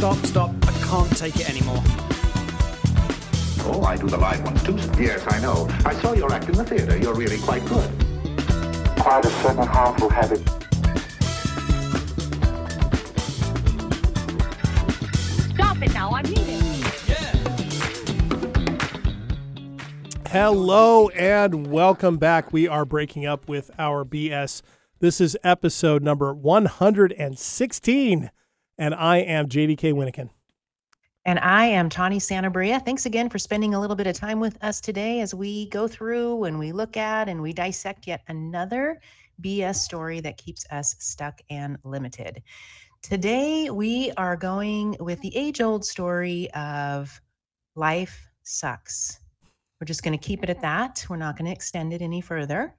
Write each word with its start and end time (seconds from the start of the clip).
Stop, 0.00 0.16
stop, 0.24 0.24
stop. 0.24 0.50
I 0.66 0.72
can't 0.86 1.14
take 1.18 1.36
it 1.36 1.50
anymore. 1.50 1.82
Oh, 3.66 3.82
I 3.86 3.98
do 3.98 4.06
the 4.06 4.16
live 4.16 4.42
ones 4.42 4.62
too. 4.62 4.78
Yes, 4.98 5.22
I 5.28 5.38
know. 5.40 5.68
I 5.84 5.92
saw 5.92 6.14
your 6.14 6.32
act 6.32 6.48
in 6.48 6.54
the 6.54 6.64
theater. 6.64 6.96
You're 6.96 7.12
really 7.12 7.36
quite 7.36 7.62
good. 7.66 7.86
Quite 8.98 9.26
a 9.26 9.30
certain 9.42 9.66
harmful 9.66 10.08
habit. 10.08 10.40
Stop 15.52 15.82
it 15.82 15.92
now, 15.92 16.12
I 16.12 16.22
mean 16.22 16.38
it. 16.38 16.84
Hello 20.28 21.10
and 21.10 21.66
welcome 21.66 22.16
back. 22.16 22.54
We 22.54 22.66
are 22.66 22.86
breaking 22.86 23.26
up 23.26 23.50
with 23.50 23.70
our 23.78 24.06
BS. 24.06 24.62
This 25.00 25.20
is 25.20 25.36
episode 25.44 26.02
number 26.02 26.32
116, 26.32 28.30
and 28.80 28.94
I 28.94 29.18
am 29.18 29.46
JDK 29.46 29.92
Winnikin. 29.92 30.30
And 31.26 31.38
I 31.38 31.66
am 31.66 31.90
Tawny 31.90 32.18
Sanabria. 32.18 32.82
Thanks 32.82 33.04
again 33.04 33.28
for 33.28 33.38
spending 33.38 33.74
a 33.74 33.80
little 33.80 33.94
bit 33.94 34.06
of 34.06 34.14
time 34.14 34.40
with 34.40 34.56
us 34.64 34.80
today 34.80 35.20
as 35.20 35.34
we 35.34 35.68
go 35.68 35.86
through 35.86 36.44
and 36.44 36.58
we 36.58 36.72
look 36.72 36.96
at 36.96 37.28
and 37.28 37.42
we 37.42 37.52
dissect 37.52 38.06
yet 38.06 38.22
another 38.28 38.98
BS 39.42 39.76
story 39.76 40.20
that 40.20 40.38
keeps 40.38 40.64
us 40.70 40.96
stuck 40.98 41.42
and 41.50 41.76
limited. 41.84 42.42
Today, 43.02 43.68
we 43.68 44.12
are 44.16 44.34
going 44.34 44.96
with 44.98 45.20
the 45.20 45.36
age 45.36 45.60
old 45.60 45.84
story 45.84 46.50
of 46.52 47.20
life 47.76 48.30
sucks. 48.44 49.20
We're 49.78 49.86
just 49.86 50.02
going 50.02 50.18
to 50.18 50.26
keep 50.26 50.42
it 50.42 50.48
at 50.48 50.62
that. 50.62 51.04
We're 51.10 51.16
not 51.16 51.36
going 51.36 51.46
to 51.46 51.52
extend 51.52 51.92
it 51.92 52.00
any 52.00 52.22
further. 52.22 52.74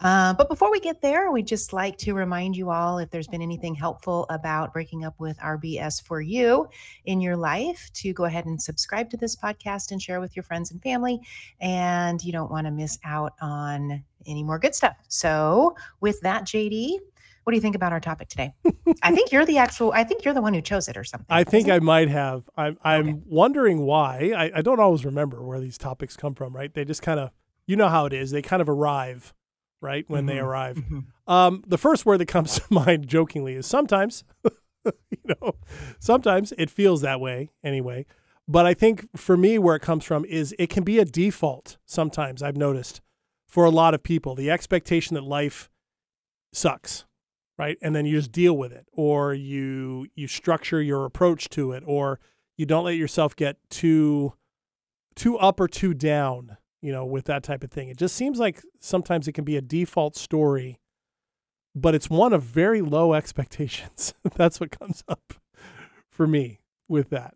Uh, 0.00 0.32
but 0.34 0.48
before 0.48 0.70
we 0.70 0.78
get 0.80 1.00
there, 1.02 1.30
we'd 1.32 1.46
just 1.46 1.72
like 1.72 1.96
to 1.98 2.14
remind 2.14 2.56
you 2.56 2.70
all 2.70 2.98
if 2.98 3.10
there's 3.10 3.26
been 3.26 3.42
anything 3.42 3.74
helpful 3.74 4.26
about 4.30 4.72
breaking 4.72 5.04
up 5.04 5.14
with 5.18 5.36
our 5.42 5.58
BS 5.58 6.02
for 6.02 6.20
you 6.20 6.68
in 7.04 7.20
your 7.20 7.36
life, 7.36 7.90
to 7.94 8.12
go 8.12 8.24
ahead 8.24 8.46
and 8.46 8.60
subscribe 8.62 9.10
to 9.10 9.16
this 9.16 9.34
podcast 9.34 9.90
and 9.90 10.00
share 10.00 10.20
with 10.20 10.36
your 10.36 10.44
friends 10.44 10.70
and 10.70 10.80
family. 10.82 11.18
And 11.60 12.22
you 12.22 12.32
don't 12.32 12.50
want 12.50 12.66
to 12.66 12.70
miss 12.70 12.98
out 13.04 13.32
on 13.40 14.04
any 14.26 14.44
more 14.44 14.58
good 14.58 14.74
stuff. 14.74 14.96
So, 15.08 15.74
with 16.00 16.20
that, 16.20 16.42
JD, 16.44 16.98
what 17.44 17.52
do 17.52 17.56
you 17.56 17.62
think 17.62 17.74
about 17.76 17.92
our 17.92 18.00
topic 18.00 18.28
today? 18.28 18.52
I 19.02 19.10
think 19.14 19.32
you're 19.32 19.46
the 19.46 19.56
actual, 19.58 19.90
I 19.92 20.04
think 20.04 20.24
you're 20.24 20.34
the 20.34 20.42
one 20.42 20.52
who 20.54 20.60
chose 20.60 20.86
it 20.86 20.96
or 20.98 21.04
something. 21.04 21.26
I 21.30 21.44
think 21.44 21.68
I 21.70 21.78
might 21.78 22.08
have. 22.10 22.48
I'm, 22.56 22.76
I'm 22.84 23.08
Okay. 23.08 23.18
wondering 23.26 23.80
why. 23.80 24.32
I, 24.36 24.58
I 24.58 24.62
don't 24.62 24.80
always 24.80 25.04
remember 25.04 25.42
where 25.42 25.58
these 25.58 25.78
topics 25.78 26.14
come 26.16 26.34
from, 26.34 26.54
right? 26.54 26.72
They 26.72 26.84
just 26.84 27.00
kind 27.00 27.18
of, 27.18 27.30
you 27.66 27.74
know 27.74 27.88
how 27.88 28.04
it 28.04 28.12
is. 28.12 28.32
They 28.32 28.42
kind 28.42 28.60
of 28.60 28.68
arrive, 28.68 29.32
right? 29.80 30.04
When 30.08 30.26
they 30.26 30.36
Mhm, 30.36 30.42
arrive. 30.44 30.76
mhm. 30.76 31.04
Um, 31.26 31.62
the 31.66 31.78
first 31.78 32.04
word 32.06 32.18
that 32.18 32.26
comes 32.26 32.54
to 32.58 32.62
mind 32.70 33.06
jokingly 33.08 33.54
is 33.54 33.66
sometimes, 33.66 34.24
you 34.84 35.18
know, 35.40 35.54
sometimes 35.98 36.52
it 36.58 36.70
feels 36.70 37.00
that 37.02 37.20
way 37.20 37.50
anyway. 37.62 38.06
But 38.46 38.64
I 38.64 38.72
think 38.74 39.08
for 39.16 39.36
me, 39.36 39.58
where 39.58 39.76
it 39.76 39.82
comes 39.82 40.04
from 40.04 40.24
is 40.24 40.54
it 40.58 40.70
can 40.70 40.82
be 40.84 40.98
a 40.98 41.04
default 41.04 41.76
sometimes, 41.84 42.42
I've 42.42 42.56
noticed 42.56 43.00
for 43.46 43.64
a 43.64 43.70
lot 43.70 43.92
of 43.94 44.02
people, 44.02 44.34
the 44.34 44.50
expectation 44.50 45.14
that 45.14 45.24
life 45.24 45.68
sucks, 46.52 47.04
right? 47.58 47.76
And 47.82 47.94
then 47.94 48.06
you 48.06 48.16
just 48.16 48.32
deal 48.32 48.56
with 48.56 48.72
it 48.72 48.86
or 48.92 49.34
you, 49.34 50.06
you 50.14 50.26
structure 50.28 50.80
your 50.80 51.04
approach 51.04 51.48
to 51.50 51.72
it 51.72 51.82
or 51.86 52.20
you 52.56 52.66
don't 52.66 52.84
let 52.84 52.96
yourself 52.96 53.36
get 53.36 53.56
too, 53.70 54.32
too 55.14 55.36
up 55.38 55.60
or 55.60 55.68
too 55.68 55.92
down, 55.94 56.56
you 56.80 56.92
know, 56.92 57.04
with 57.04 57.24
that 57.26 57.42
type 57.42 57.64
of 57.64 57.70
thing. 57.70 57.88
It 57.88 57.96
just 57.96 58.14
seems 58.14 58.38
like 58.38 58.62
sometimes 58.78 59.26
it 59.28 59.32
can 59.32 59.44
be 59.44 59.56
a 59.56 59.60
default 59.60 60.16
story 60.16 60.78
but 61.74 61.94
it's 61.94 62.10
one 62.10 62.32
of 62.32 62.42
very 62.42 62.82
low 62.82 63.14
expectations. 63.14 64.14
That's 64.36 64.60
what 64.60 64.76
comes 64.76 65.04
up 65.08 65.34
for 66.10 66.26
me 66.26 66.60
with 66.88 67.10
that. 67.10 67.34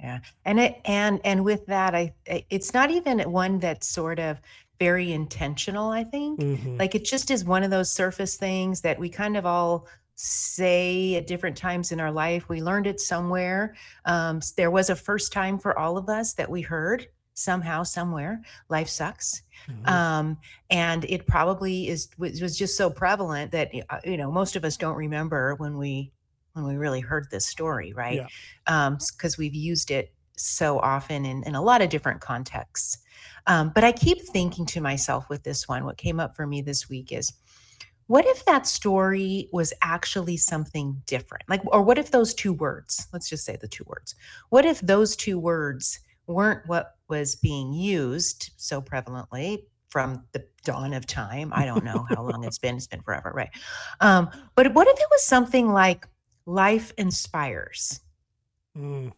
Yeah. 0.00 0.20
And 0.44 0.60
it 0.60 0.80
and 0.84 1.20
and 1.24 1.44
with 1.44 1.66
that 1.66 1.94
I 1.94 2.12
it's 2.26 2.74
not 2.74 2.90
even 2.90 3.20
one 3.20 3.58
that's 3.58 3.88
sort 3.88 4.18
of 4.18 4.38
very 4.78 5.12
intentional, 5.12 5.90
I 5.90 6.04
think. 6.04 6.40
Mhm. 6.40 6.78
Like 6.78 6.94
it 6.94 7.04
just 7.04 7.30
is 7.30 7.44
one 7.44 7.62
of 7.62 7.70
those 7.70 7.90
surface 7.90 8.36
things 8.36 8.82
that 8.82 8.98
we 8.98 9.08
kind 9.08 9.36
of 9.36 9.46
all 9.46 9.86
say 10.14 11.14
at 11.14 11.26
different 11.26 11.56
times 11.56 11.90
in 11.90 12.00
our 12.00 12.12
life. 12.12 12.48
We 12.50 12.60
learned 12.60 12.86
it 12.86 13.00
somewhere. 13.00 13.74
Um, 14.04 14.40
there 14.56 14.70
was 14.70 14.90
a 14.90 14.96
first 14.96 15.32
time 15.32 15.58
for 15.58 15.78
all 15.78 15.96
of 15.96 16.08
us 16.10 16.34
that 16.34 16.50
we 16.50 16.60
heard 16.60 17.06
somehow, 17.34 17.82
somewhere. 17.82 18.40
Life 18.68 18.88
sucks. 18.88 19.42
Mhm. 19.68 19.88
Um, 19.88 20.38
and 20.70 21.04
it 21.04 21.26
probably 21.26 21.88
is 21.88 22.08
was, 22.18 22.40
was 22.40 22.56
just 22.56 22.76
so 22.76 22.88
prevalent 22.88 23.52
that 23.52 23.70
uh, 23.90 24.00
you 24.04 24.16
know 24.16 24.30
most 24.30 24.56
of 24.56 24.64
us 24.64 24.76
don't 24.76 24.96
remember 24.96 25.54
when 25.56 25.76
we 25.76 26.12
when 26.54 26.66
we 26.66 26.76
really 26.76 27.00
heard 27.00 27.26
this 27.30 27.46
story, 27.46 27.92
right? 27.92 28.20
Yeah. 28.20 28.26
Um, 28.86 28.98
because 29.12 29.36
we've 29.36 29.54
used 29.54 29.90
it 29.90 30.14
so 30.36 30.78
often 30.78 31.24
in, 31.24 31.42
in 31.44 31.54
a 31.54 31.62
lot 31.62 31.82
of 31.82 31.88
different 31.88 32.20
contexts. 32.20 32.98
Um, 33.46 33.72
but 33.74 33.84
I 33.84 33.92
keep 33.92 34.22
thinking 34.22 34.64
to 34.66 34.80
myself 34.80 35.28
with 35.28 35.42
this 35.42 35.68
one, 35.68 35.84
what 35.84 35.96
came 35.96 36.18
up 36.18 36.34
for 36.34 36.46
me 36.46 36.62
this 36.62 36.88
week 36.88 37.12
is 37.12 37.32
what 38.06 38.26
if 38.26 38.44
that 38.44 38.66
story 38.66 39.48
was 39.52 39.72
actually 39.82 40.36
something 40.36 41.00
different? 41.06 41.44
Like, 41.48 41.62
or 41.66 41.82
what 41.82 41.98
if 41.98 42.10
those 42.10 42.34
two 42.34 42.52
words, 42.52 43.08
let's 43.12 43.28
just 43.28 43.44
say 43.44 43.56
the 43.56 43.68
two 43.68 43.84
words, 43.86 44.14
what 44.50 44.64
if 44.64 44.80
those 44.80 45.16
two 45.16 45.38
words 45.38 46.00
weren't 46.26 46.66
what 46.66 46.96
was 47.08 47.36
being 47.36 47.72
used 47.72 48.50
so 48.56 48.80
prevalently 48.80 49.64
from 49.88 50.24
the 50.32 50.44
dawn 50.64 50.92
of 50.92 51.06
time? 51.06 51.52
I 51.54 51.64
don't 51.66 51.84
know 51.84 52.06
how 52.08 52.22
long 52.22 52.44
it's 52.44 52.58
been, 52.58 52.76
it's 52.76 52.86
been 52.86 53.02
forever, 53.02 53.32
right? 53.34 53.50
Um, 54.00 54.30
but 54.54 54.74
what 54.74 54.88
if 54.88 54.98
it 54.98 55.06
was 55.10 55.22
something 55.24 55.68
like 55.72 56.06
life 56.46 56.92
inspires? 56.98 58.00
Mm. 58.76 59.12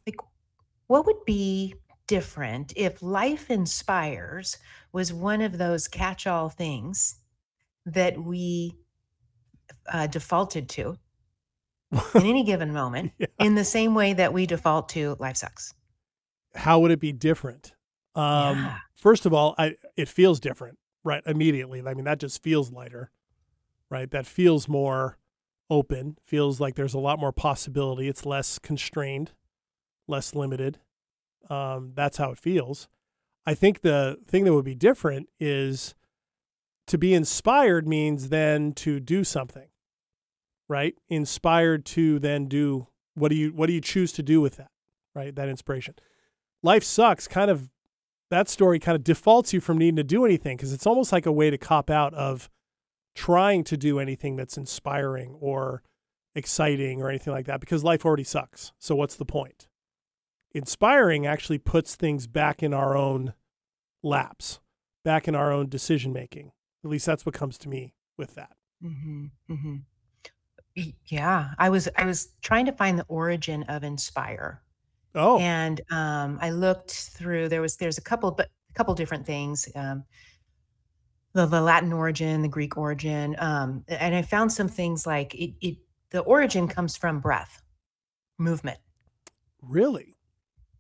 what 0.87 1.07
would 1.07 1.25
be 1.25 1.75
different 2.07 2.75
if 2.77 3.03
life 3.03 3.51
inspires 3.51 4.59
was 4.93 5.13
one 5.15 5.41
of 5.41 5.57
those 5.57 5.89
catch-all 5.89 6.51
things 6.51 7.17
that 7.87 8.23
we 8.23 8.77
uh, 9.91 10.07
defaulted 10.09 10.69
to 10.69 10.99
in 12.15 12.27
any 12.27 12.45
given 12.45 12.73
moment 12.73 13.13
Yeah. 13.19 13.27
in 13.41 13.55
the 13.55 13.65
same 13.65 13.95
way 13.95 14.13
that 14.13 14.33
we 14.33 14.45
default 14.47 14.91
to 14.91 15.17
life 15.19 15.39
sucks 15.39 15.73
How 16.57 16.79
would 16.81 16.91
it 16.91 17.01
be 17.01 17.13
different? 17.13 17.75
Um, 18.15 18.57
Yeah. 18.59 18.79
First 18.95 19.27
of 19.27 19.35
all, 19.35 19.55
I, 19.59 19.77
it 19.97 20.09
feels 20.09 20.41
different, 20.41 20.79
right? 21.05 21.23
Immediately. 21.27 21.83
I 21.87 21.95
mean, 21.95 22.05
that 22.07 22.19
just 22.19 22.43
feels 22.43 22.73
lighter, 22.73 23.11
right? 23.91 24.11
That 24.11 24.27
feels 24.27 24.69
more 24.69 25.19
open, 25.69 26.17
feels 26.25 26.61
like 26.61 26.77
there's 26.77 26.95
a 26.95 26.99
lot 26.99 27.19
more 27.19 27.33
possibility. 27.33 28.09
It's 28.09 28.25
less 28.25 28.59
constrained, 28.59 29.33
less 30.09 30.35
limited. 30.35 30.79
Um, 31.51 31.93
that's 31.95 32.17
how 32.17 32.31
it 32.31 32.39
feels. 32.39 32.89
I 33.45 33.55
think 33.55 33.83
the 33.83 34.19
thing 34.27 34.45
that 34.45 34.55
would 34.55 34.65
be 34.65 34.75
different 34.75 35.29
is 35.39 35.95
to 36.87 36.99
be 36.99 37.15
inspired 37.15 37.87
means 37.87 38.31
then 38.31 38.73
to 38.75 38.99
do 38.99 39.25
something, 39.25 39.69
right? 40.69 40.95
Inspired 41.09 41.85
to 41.87 42.19
then 42.19 42.47
do 42.47 42.89
what 43.15 43.29
do 43.29 43.35
you 43.37 43.51
what 43.51 43.67
do 43.67 43.73
you 43.73 43.81
choose 43.81 44.13
to 44.13 44.23
do 44.23 44.41
with 44.41 44.57
that, 44.57 44.71
right? 45.15 45.35
That 45.35 45.49
inspiration. 45.49 45.95
Life 46.63 46.85
sucks. 46.85 47.29
Kind 47.29 47.51
of 47.51 47.69
that 48.31 48.49
story 48.49 48.79
kind 48.79 48.97
of 48.97 49.05
defaults 49.05 49.53
you 49.53 49.61
from 49.61 49.79
needing 49.79 49.97
to 49.97 50.05
do 50.05 50.25
anything 50.25 50.57
because 50.57 50.73
it's 50.73 50.87
almost 50.87 51.13
like 51.13 51.27
a 51.27 51.33
way 51.33 51.51
to 51.51 51.59
cop 51.59 51.91
out 51.91 52.13
of 52.15 52.51
trying 53.15 53.65
to 53.65 53.77
do 53.77 53.99
anything 53.99 54.37
that's 54.37 54.57
inspiring 54.57 55.37
or 55.41 55.83
exciting 56.35 57.01
or 57.01 57.09
anything 57.09 57.33
like 57.33 57.47
that 57.47 57.61
because 57.61 57.85
life 57.85 58.05
already 58.05 58.25
sucks. 58.25 58.73
So 58.79 58.95
what's 58.95 59.15
the 59.17 59.25
point? 59.25 59.69
Inspiring 60.53 61.27
actually 61.27 61.59
puts 61.59 61.95
things 61.97 62.27
back 62.27 62.63
in 62.63 62.75
our 62.75 62.97
own 62.97 63.35
laps, 64.03 64.61
back 65.05 65.29
in 65.29 65.35
our 65.35 65.53
own 65.53 65.69
decision 65.69 66.13
making. 66.13 66.53
At 66.85 66.91
least 66.91 67.07
that's 67.07 67.25
what 67.25 67.35
comes 67.35 67.59
to 67.59 67.69
me 67.69 67.95
with 68.17 68.35
that. 68.35 68.57
hmm 68.83 69.27
hmm 69.49 69.77
yeah 71.07 71.53
i 71.59 71.71
was 71.71 71.89
i 71.97 72.05
was 72.05 72.35
trying 72.43 72.67
to 72.67 72.73
find 72.73 72.99
the 72.99 73.05
origin 73.09 73.63
of 73.63 73.83
inspire 73.83 74.61
Oh, 75.17 75.39
and 75.39 75.81
um, 75.91 76.39
I 76.43 76.51
looked 76.51 76.93
through. 76.93 77.49
There 77.49 77.63
was 77.63 77.77
there's 77.77 77.99
a 77.99 78.03
couple, 78.03 78.31
but 78.31 78.51
a 78.71 78.73
couple 78.75 78.95
different 78.95 79.27
things. 79.27 79.69
Um, 79.75 80.05
the, 81.33 81.47
the 81.47 81.61
Latin 81.61 81.93
origin, 81.93 82.43
the 82.43 82.49
Greek 82.49 82.77
origin, 82.77 83.37
um, 83.39 83.85
and 83.89 84.15
I 84.15 84.23
found 84.23 84.53
some 84.53 84.69
things 84.69 85.07
like 85.07 85.35
it, 85.35 85.55
it. 85.61 85.79
The 86.11 86.21
origin 86.21 86.69
comes 86.69 86.97
from 86.97 87.21
breath, 87.21 87.63
movement. 88.39 88.79
really? 89.63 90.15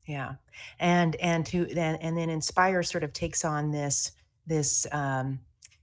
Yeah, 0.06 0.34
and 0.78 1.16
and 1.16 1.44
to 1.46 1.66
then 1.66 1.96
and 1.96 2.16
then 2.16 2.30
inspire 2.30 2.82
sort 2.82 3.04
of 3.04 3.12
takes 3.12 3.44
on 3.44 3.70
this 3.72 4.12
this 4.46 4.86
um, 4.92 5.40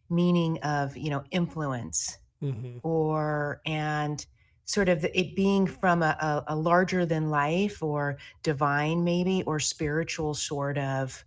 meaning 0.10 0.60
of 0.64 0.96
you 0.96 1.10
know 1.10 1.24
influence 1.32 2.18
hmm 2.40 2.78
or 2.84 3.62
and 3.66 4.26
sort 4.66 4.90
of 4.90 5.06
it 5.14 5.36
being 5.36 5.68
from 5.68 6.02
a, 6.04 6.44
a, 6.48 6.56
larger 6.56 7.06
than 7.06 7.30
life 7.30 7.84
or 7.84 8.18
divine 8.44 9.04
maybe 9.04 9.44
or 9.46 9.60
spiritual 9.60 10.34
sort 10.34 10.78
of 10.78 11.24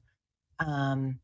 um, 0.59 1.19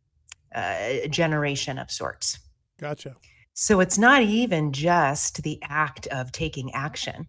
uh, 0.55 1.07
generation 1.09 1.79
of 1.79 1.91
sorts 1.91 2.39
Gotcha. 2.79 3.17
so 3.55 3.81
it's 3.81 3.99
not 3.99 4.23
even 4.23 4.73
just 4.73 5.43
the 5.43 5.59
act 5.63 6.07
of 6.09 6.33
taking 6.33 6.73
action 6.75 7.27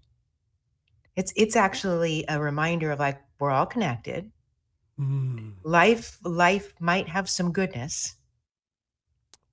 It's 1.15 1.33
it's 1.35 1.55
actually 1.55 2.25
a 2.27 2.39
reminder 2.39 2.91
of 2.91 2.99
like 2.99 3.19
we're 3.39 3.51
all 3.51 3.65
connected. 3.67 4.31
Mm, 4.99 5.53
Life 5.63 6.17
life 6.23 6.73
might 6.79 7.07
have 7.09 7.29
some 7.29 7.51
goodness. 7.51 8.15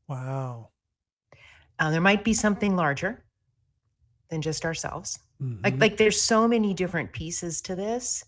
wow. 0.09 0.71
Uh, 1.79 1.91
there 1.91 2.01
might 2.01 2.25
be 2.25 2.35
something 2.35 2.77
larger 2.77 3.25
than 4.31 4.41
just 4.43 4.65
ourselves. 4.65 5.19
Like 5.41 5.75
Mhm. 5.77 5.81
like 5.81 5.97
there's 5.97 6.21
so 6.21 6.47
many 6.47 6.75
different 6.75 7.13
pieces 7.13 7.61
to 7.63 7.75
this 7.75 8.25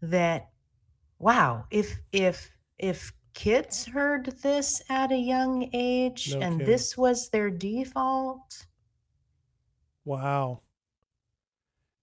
that 0.00 0.50
wow, 1.18 1.64
if 1.70 1.98
if 2.12 2.50
if 2.78 3.12
kids 3.34 3.86
heard 3.86 4.26
this 4.42 4.82
at 4.90 5.10
a 5.12 5.16
young 5.16 5.70
age 5.72 6.34
No 6.34 6.40
and 6.40 6.52
kidding. 6.58 6.66
this 6.72 6.96
was 6.96 7.28
their 7.30 7.50
default, 7.50 8.66
Wow. 10.04 10.62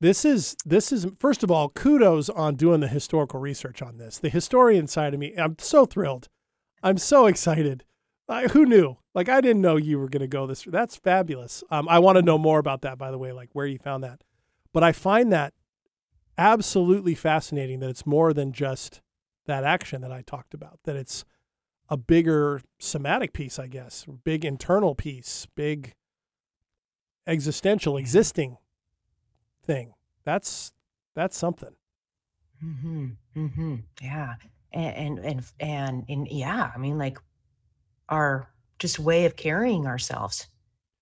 This 0.01 0.23
is 0.23 0.55
this 0.65 0.91
is 0.93 1.05
first 1.19 1.43
of 1.43 1.51
all, 1.51 1.69
kudos 1.69 2.29
on 2.29 2.55
doing 2.55 2.79
the 2.79 2.87
historical 2.87 3.39
research 3.39 3.81
on 3.81 3.97
this. 3.97 4.17
The 4.17 4.29
historian 4.29 4.87
side 4.87 5.13
of 5.13 5.19
me, 5.19 5.35
I'm 5.37 5.57
so 5.59 5.85
thrilled. 5.85 6.29
I'm 6.81 6.97
so 6.97 7.25
excited. 7.25 7.83
I, 8.29 8.47
who 8.47 8.65
knew? 8.65 8.97
Like 9.13 9.29
I 9.29 9.41
didn't 9.41 9.61
know 9.61 9.75
you 9.75 9.99
were 9.99 10.09
going 10.09 10.21
to 10.21 10.27
go 10.27 10.45
this. 10.47 10.63
That's 10.63 10.95
fabulous. 10.95 11.63
Um, 11.69 11.87
I 11.89 11.99
want 11.99 12.17
to 12.17 12.21
know 12.21 12.37
more 12.37 12.59
about 12.59 12.81
that, 12.81 12.97
by 12.97 13.11
the 13.11 13.17
way, 13.17 13.31
like 13.31 13.49
where 13.53 13.65
you 13.65 13.77
found 13.77 14.03
that. 14.03 14.23
But 14.71 14.83
I 14.83 14.91
find 14.91 15.31
that 15.31 15.53
absolutely 16.37 17.15
fascinating 17.15 17.79
that 17.79 17.89
it's 17.89 18.05
more 18.05 18.33
than 18.33 18.51
just 18.51 19.01
that 19.45 19.63
action 19.63 20.01
that 20.01 20.11
I 20.11 20.21
talked 20.21 20.53
about. 20.53 20.79
That 20.83 20.95
it's 20.95 21.25
a 21.89 21.97
bigger 21.97 22.61
somatic 22.77 23.33
piece, 23.33 23.57
I 23.57 23.67
guess, 23.67 24.05
big 24.23 24.45
internal 24.45 24.95
piece, 24.95 25.47
big 25.55 25.95
existential 27.27 27.95
existing 27.95 28.57
thing 29.63 29.93
that's 30.23 30.71
that's 31.13 31.37
something 31.37 31.75
Mm-hmm. 32.63 33.07
Mm-hmm. 33.37 33.75
Yeah. 34.01 34.33
And 34.73 35.19
and 35.19 35.25
and 35.25 35.45
and, 35.59 36.05
and 36.09 36.27
yeah, 36.29 36.71
I 36.75 36.77
mean 36.77 36.97
like 36.97 37.17
our 38.09 38.51
just 38.79 38.99
way 38.99 39.25
of 39.25 39.35
carrying 39.37 39.87
ourselves. 39.87 40.47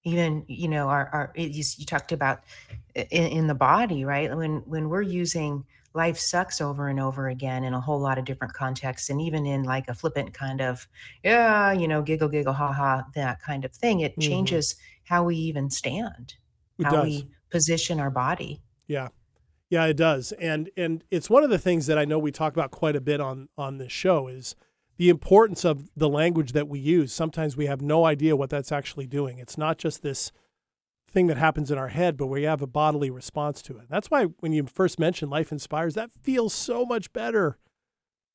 Even, 0.04 0.46
you 0.48 0.68
know, 0.70 0.88
our 0.90 1.08
our 1.10 1.34
you, 1.36 1.64
you 1.78 1.86
talked 1.86 2.12
about 2.14 2.44
in, 2.96 3.06
in 3.28 3.48
the 3.48 3.56
body, 3.56 4.06
right? 4.06 4.36
When 4.36 4.58
when 4.66 4.90
we're 4.90 5.02
using 5.02 5.66
life 5.94 6.18
sucks 6.20 6.62
over 6.62 6.88
and 6.88 7.00
over 7.00 7.28
again 7.28 7.64
in 7.64 7.74
a 7.74 7.82
whole 7.82 8.00
lot 8.00 8.18
of 8.20 8.26
different 8.26 8.54
contexts 8.54 9.10
and 9.10 9.20
even 9.22 9.46
in 9.46 9.64
like 9.64 9.88
a 9.90 9.94
flippant 9.96 10.34
kind 10.34 10.62
of 10.62 10.88
yeah, 11.24 11.72
you 11.74 11.88
know, 11.88 12.02
giggle 12.02 12.30
giggle 12.30 12.54
ha 12.54 12.72
ha 12.72 13.06
that 13.16 13.42
kind 13.42 13.66
of 13.66 13.74
thing, 13.74 14.00
it 14.02 14.18
Mhm. 14.18 14.22
changes 14.22 14.76
how 15.06 15.24
we 15.24 15.36
even 15.38 15.70
stand, 15.70 16.36
it 16.80 16.86
how 16.86 16.90
does 16.90 17.24
we 17.24 17.30
position 17.50 18.00
our 18.00 18.12
body. 18.12 18.62
yeah 18.88 19.10
yeah 19.70 19.86
it 19.86 19.96
does 19.98 20.32
and 20.34 20.70
and 20.78 21.04
it's 21.12 21.30
one 21.30 21.44
of 21.44 21.50
the 21.50 21.60
things 21.60 21.88
that 21.88 21.98
i 21.98 22.06
know 22.06 22.20
we 22.20 22.32
talk 22.32 22.54
about 22.54 22.72
quite 22.72 22.96
a 22.96 23.02
bit 23.02 23.22
on 23.22 23.50
on 23.58 23.78
this 23.78 23.92
show 23.92 24.28
is 24.28 24.56
the 24.98 25.10
importance 25.10 25.64
of 25.64 25.90
the 25.96 26.10
language 26.10 26.52
that 26.52 26.68
we 26.68 26.80
use 26.80 27.14
sometimes 27.14 27.56
we 27.56 27.66
have 27.66 27.82
no 27.82 28.06
idea 28.06 28.36
what 28.36 28.50
that's 28.50 28.72
actually 28.72 29.08
doing 29.08 29.38
it's 29.38 29.58
not 29.58 29.78
just 29.78 30.02
this 30.02 30.32
thing 31.10 31.28
that 31.28 31.38
happens 31.38 31.72
in 31.72 31.78
our 31.78 31.88
head 31.88 32.18
but 32.18 32.28
we 32.28 32.44
have 32.44 32.62
a 32.62 32.68
bodily 32.68 33.10
response 33.10 33.62
to 33.62 33.78
it 33.78 33.86
that's 33.90 34.12
why 34.12 34.26
when 34.40 34.52
you 34.52 34.66
first 34.66 35.00
mentioned 35.00 35.32
life 35.32 35.52
inspires 35.52 35.94
that 35.94 36.12
feels 36.12 36.54
so 36.54 36.86
much 36.86 37.12
better 37.14 37.58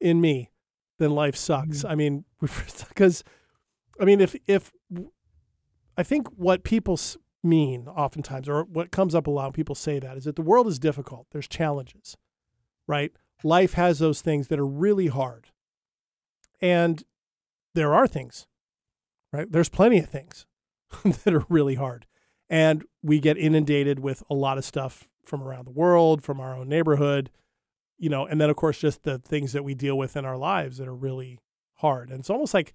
in 0.00 0.20
me 0.20 0.50
than 0.98 1.10
life 1.10 1.36
sucks 1.36 1.78
mm-hmm. 1.78 1.88
i 1.88 1.94
mean 1.94 2.24
because 2.88 3.22
i 4.00 4.04
mean 4.04 4.20
if 4.20 4.34
if 4.46 4.72
I 5.96 6.02
think 6.02 6.28
what 6.36 6.64
people 6.64 6.98
mean 7.42 7.88
oftentimes, 7.88 8.48
or 8.48 8.64
what 8.64 8.90
comes 8.90 9.14
up 9.14 9.26
a 9.26 9.30
lot 9.30 9.46
when 9.46 9.52
people 9.52 9.74
say 9.74 9.98
that, 9.98 10.16
is 10.16 10.24
that 10.24 10.36
the 10.36 10.42
world 10.42 10.66
is 10.66 10.78
difficult. 10.78 11.26
There's 11.32 11.48
challenges, 11.48 12.16
right? 12.86 13.12
Life 13.44 13.74
has 13.74 13.98
those 13.98 14.20
things 14.20 14.48
that 14.48 14.58
are 14.58 14.66
really 14.66 15.08
hard. 15.08 15.48
And 16.62 17.02
there 17.74 17.92
are 17.92 18.06
things, 18.06 18.46
right? 19.32 19.50
There's 19.50 19.68
plenty 19.68 19.98
of 19.98 20.08
things 20.08 20.46
that 21.04 21.34
are 21.34 21.44
really 21.48 21.74
hard. 21.74 22.06
And 22.48 22.84
we 23.02 23.18
get 23.18 23.36
inundated 23.36 23.98
with 23.98 24.22
a 24.30 24.34
lot 24.34 24.58
of 24.58 24.64
stuff 24.64 25.08
from 25.24 25.42
around 25.42 25.66
the 25.66 25.72
world, 25.72 26.22
from 26.22 26.40
our 26.40 26.54
own 26.54 26.68
neighborhood, 26.68 27.30
you 27.98 28.08
know, 28.08 28.26
and 28.26 28.40
then, 28.40 28.50
of 28.50 28.56
course, 28.56 28.78
just 28.78 29.02
the 29.04 29.18
things 29.18 29.52
that 29.52 29.62
we 29.62 29.74
deal 29.74 29.96
with 29.96 30.16
in 30.16 30.24
our 30.24 30.36
lives 30.36 30.78
that 30.78 30.88
are 30.88 30.94
really 30.94 31.38
hard. 31.76 32.10
And 32.10 32.20
it's 32.20 32.30
almost 32.30 32.54
like 32.54 32.74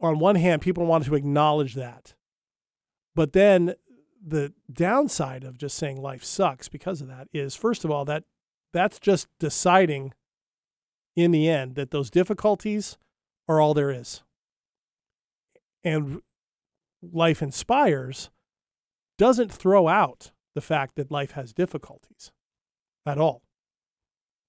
on 0.00 0.18
one 0.18 0.36
hand, 0.36 0.62
people 0.62 0.84
want 0.84 1.04
to 1.04 1.14
acknowledge 1.14 1.74
that. 1.74 2.14
But 3.14 3.32
then 3.32 3.74
the 4.24 4.52
downside 4.72 5.44
of 5.44 5.58
just 5.58 5.76
saying 5.76 6.00
life 6.00 6.24
sucks 6.24 6.68
because 6.68 7.00
of 7.00 7.08
that 7.08 7.28
is 7.32 7.56
first 7.56 7.84
of 7.84 7.90
all 7.90 8.04
that 8.04 8.24
that's 8.72 9.00
just 9.00 9.26
deciding 9.40 10.12
in 11.16 11.30
the 11.30 11.48
end 11.48 11.74
that 11.74 11.90
those 11.90 12.10
difficulties 12.10 12.96
are 13.48 13.60
all 13.60 13.74
there 13.74 13.90
is. 13.90 14.22
And 15.84 16.20
life 17.02 17.42
inspires 17.42 18.30
doesn't 19.18 19.52
throw 19.52 19.88
out 19.88 20.30
the 20.54 20.60
fact 20.60 20.96
that 20.96 21.10
life 21.10 21.32
has 21.32 21.52
difficulties 21.52 22.30
at 23.04 23.18
all. 23.18 23.42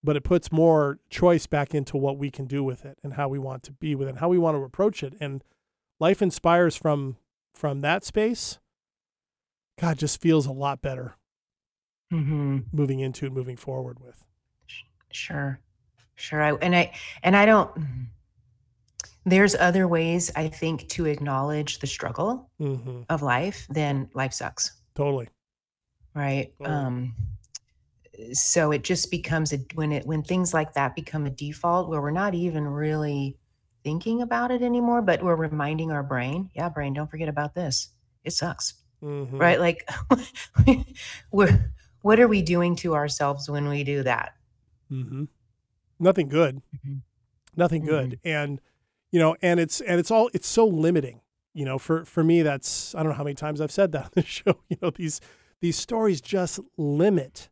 But 0.04 0.16
it 0.18 0.24
puts 0.24 0.52
more 0.52 1.00
choice 1.10 1.48
back 1.48 1.74
into 1.74 1.96
what 1.98 2.18
we 2.18 2.30
can 2.30 2.46
do 2.46 2.64
with 2.64 2.84
it 2.86 2.98
and 3.04 3.14
how 3.14 3.30
we 3.30 3.40
want 3.40 3.64
to 3.64 3.72
be 3.72 3.96
with 3.96 4.08
it, 4.08 4.12
and 4.12 4.20
how 4.20 4.28
we 4.30 4.38
want 4.38 4.58
to 4.58 4.64
approach 4.64 5.02
it. 5.02 5.14
And 5.20 5.44
life 6.00 6.22
inspires 6.22 6.76
from 6.76 7.18
from 7.54 7.82
that 7.82 8.04
space. 8.04 8.60
God 9.80 9.98
just 9.98 10.22
feels 10.22 10.46
a 10.46 10.52
lot 10.52 10.82
better 10.82 11.16
Mm-hmm. 12.12 12.60
moving 12.72 13.00
into 13.00 13.26
and 13.26 13.34
moving 13.34 13.58
forward 13.58 14.00
with. 14.00 14.24
Sure. 15.12 15.60
Sure. 16.16 16.42
I, 16.42 16.52
and 16.54 16.76
I 16.76 16.94
and 17.24 17.36
I 17.36 17.46
don't 17.46 17.72
there's 19.26 19.56
other 19.56 19.88
ways 19.88 20.32
I 20.36 20.48
think 20.48 20.90
to 20.90 21.06
acknowledge 21.06 21.80
the 21.80 21.88
struggle 21.88 22.50
hmm 22.60 23.02
of 23.10 23.22
life 23.22 23.68
than 23.70 24.10
life 24.14 24.34
sucks. 24.34 24.72
Totally. 24.96 25.28
Right. 26.14 26.54
Totally. 26.60 26.76
Um 26.76 27.16
so 28.32 28.72
it 28.72 28.84
just 28.84 29.10
becomes 29.10 29.54
a 29.54 29.58
when 29.74 29.92
it 29.92 30.06
when 30.06 30.24
things 30.24 30.54
like 30.54 30.74
that 30.74 30.96
become 30.96 31.26
a 31.26 31.30
default 31.32 31.90
where 31.90 32.02
we're 32.02 32.12
not 32.12 32.36
even 32.36 32.68
really 32.68 33.38
thinking 33.84 34.22
about 34.22 34.52
it 34.52 34.62
anymore, 34.62 35.02
but 35.02 35.22
we're 35.22 35.36
reminding 35.36 35.92
our 35.92 36.04
brain, 36.04 36.50
yeah, 36.54 36.70
brain, 36.70 36.94
don't 36.94 37.10
forget 37.10 37.28
about 37.28 37.54
this. 37.54 37.90
It 38.24 38.32
sucks. 38.32 38.76
hmm 39.02 39.38
Right? 39.38 39.60
Like 39.60 39.88
we're 41.32 41.74
what 42.02 42.20
are 42.20 42.28
we 42.28 42.42
doing 42.42 42.76
to 42.78 42.96
ourselves 42.96 43.50
when 43.50 43.68
we 43.68 43.84
do 43.84 44.04
that? 44.04 44.34
hmm 44.90 45.26
Nothing 46.00 46.28
good. 46.28 46.62
Mhm. 46.86 47.02
Nothing 47.56 47.86
good. 47.86 48.20
And 48.24 48.60
you 49.12 49.20
know, 49.20 49.36
and 49.42 49.60
it's 49.60 49.80
and 49.82 50.00
it's 50.00 50.10
all 50.12 50.30
it's 50.34 50.48
so 50.48 50.66
limiting. 50.66 51.22
You 51.54 51.66
know, 51.66 51.78
for 51.78 52.04
for 52.06 52.24
me, 52.24 52.42
that's 52.42 52.96
I 52.96 53.00
don't 53.04 53.10
know 53.12 53.18
how 53.18 53.24
many 53.24 53.36
times 53.36 53.62
I've 53.62 53.72
said 53.72 53.92
that 53.92 54.06
on 54.06 54.10
the 54.14 54.24
show. 54.24 54.56
You 54.70 54.78
know, 54.82 54.90
these 54.90 55.22
these 55.62 55.78
stories 55.78 56.20
just 56.22 56.60
limit 56.78 57.50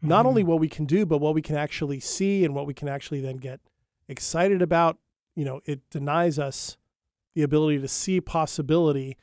not 0.00 0.24
only 0.26 0.44
what 0.44 0.60
we 0.60 0.68
can 0.68 0.86
do, 0.86 1.04
but 1.04 1.18
what 1.18 1.34
we 1.34 1.42
can 1.42 1.56
actually 1.56 1.98
see 1.98 2.44
and 2.44 2.54
what 2.54 2.66
we 2.66 2.72
can 2.74 2.86
actually 2.88 3.20
then 3.20 3.36
get 3.38 3.60
excited 4.06 4.62
about. 4.62 4.98
You 5.34 5.44
know, 5.44 5.60
it 5.64 5.80
denies 5.90 6.38
us 6.38 6.76
the 7.34 7.42
ability 7.42 7.80
to 7.80 7.88
see 7.88 8.20
possibility 8.20 9.16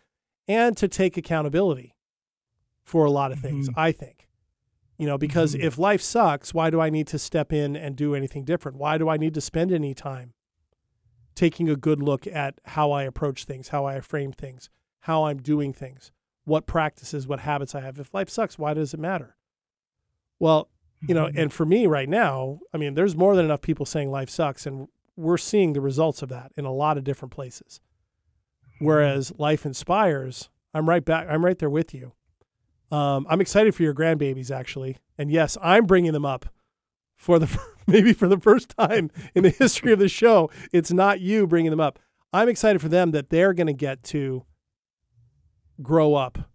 and 0.48 0.76
to 0.78 0.88
take 0.90 1.16
accountability 1.18 1.96
for 2.84 3.06
a 3.06 3.12
lot 3.12 3.32
of 3.32 3.40
things, 3.40 3.70
Mhm. 3.70 3.74
I 3.78 3.92
think. 3.94 4.25
You 4.98 5.06
know, 5.08 5.18
because 5.18 5.56
Mhm. 5.56 5.64
if 5.64 5.78
life 5.78 6.02
sucks, 6.02 6.54
why 6.54 6.70
do 6.70 6.80
I 6.80 6.90
need 6.90 7.08
to 7.08 7.20
step 7.20 7.52
in 7.52 7.76
and 7.76 7.96
do 7.96 8.16
anything 8.16 8.46
different? 8.46 8.78
Why 8.78 8.98
do 8.98 9.10
I 9.10 9.18
need 9.18 9.34
to 9.34 9.42
spend 9.42 9.72
any 9.72 9.94
time 9.94 10.34
taking 11.36 11.70
a 11.70 11.76
good 11.76 12.02
look 12.02 12.26
at 12.28 12.62
how 12.64 12.92
I 12.92 13.04
approach 13.04 13.44
things, 13.44 13.70
how 13.70 13.86
I 13.86 14.00
frame 14.00 14.32
things, 14.32 14.70
how 15.02 15.26
I'm 15.26 15.42
doing 15.42 15.74
things, 15.74 16.12
what 16.46 16.66
practices, 16.66 17.28
what 17.28 17.42
habits 17.42 17.76
I 17.76 17.82
have? 17.82 18.00
If 18.00 18.14
life 18.14 18.30
sucks, 18.30 18.58
why 18.58 18.74
does 18.74 18.94
it 18.94 19.00
matter? 19.00 19.36
Well, 20.40 20.70
you 21.02 21.14
know, 21.14 21.26
Mhm. 21.28 21.38
and 21.38 21.54
for 21.54 21.66
me 21.66 21.88
right 21.88 22.08
now, 22.08 22.62
I 22.74 22.78
mean, 22.78 22.94
there's 22.94 23.18
more 23.18 23.36
than 23.36 23.44
enough 23.46 23.62
people 23.62 23.86
saying 23.86 24.10
life 24.12 24.30
sucks, 24.30 24.66
and 24.66 24.88
we're 25.18 25.38
seeing 25.38 25.74
the 25.74 25.82
results 25.82 26.22
of 26.22 26.30
that 26.30 26.54
in 26.56 26.64
a 26.64 26.72
lot 26.72 26.98
of 26.98 27.04
different 27.04 27.34
places. 27.34 27.82
Whereas 28.80 29.38
life 29.38 29.66
inspires, 29.66 30.50
I'm 30.74 30.88
right 30.90 31.04
back, 31.04 31.28
I'm 31.30 31.44
right 31.46 31.58
there 31.60 31.70
with 31.70 31.94
you. 31.94 32.14
Um, 32.92 33.26
I'm 33.30 33.42
excited 33.42 33.74
for 33.76 33.84
your 33.84 33.94
grandbabies, 33.94 34.52
actually, 34.52 34.98
and 35.18 35.32
yes, 35.32 35.58
I'm 35.62 35.86
bringing 35.86 36.14
them 36.14 36.26
up 36.26 36.46
for 37.18 37.40
the 37.40 37.60
maybe 37.88 38.14
for 38.14 38.28
the 38.28 38.40
first 38.40 38.70
time 38.78 39.10
in 39.34 39.44
the 39.44 39.50
history 39.50 39.92
of 39.92 40.00
the 40.00 40.08
show. 40.10 40.50
It's 40.72 40.92
not 40.92 41.20
you 41.20 41.48
bringing 41.48 41.72
them 41.72 41.80
up. 41.80 42.00
I'm 42.34 42.50
excited 42.50 42.82
for 42.82 42.90
them 42.90 43.12
that 43.12 43.30
they're 43.30 43.54
going 43.54 43.68
to 43.68 43.74
get 43.74 44.04
to 44.04 44.46
grow 45.82 46.16
up 46.16 46.50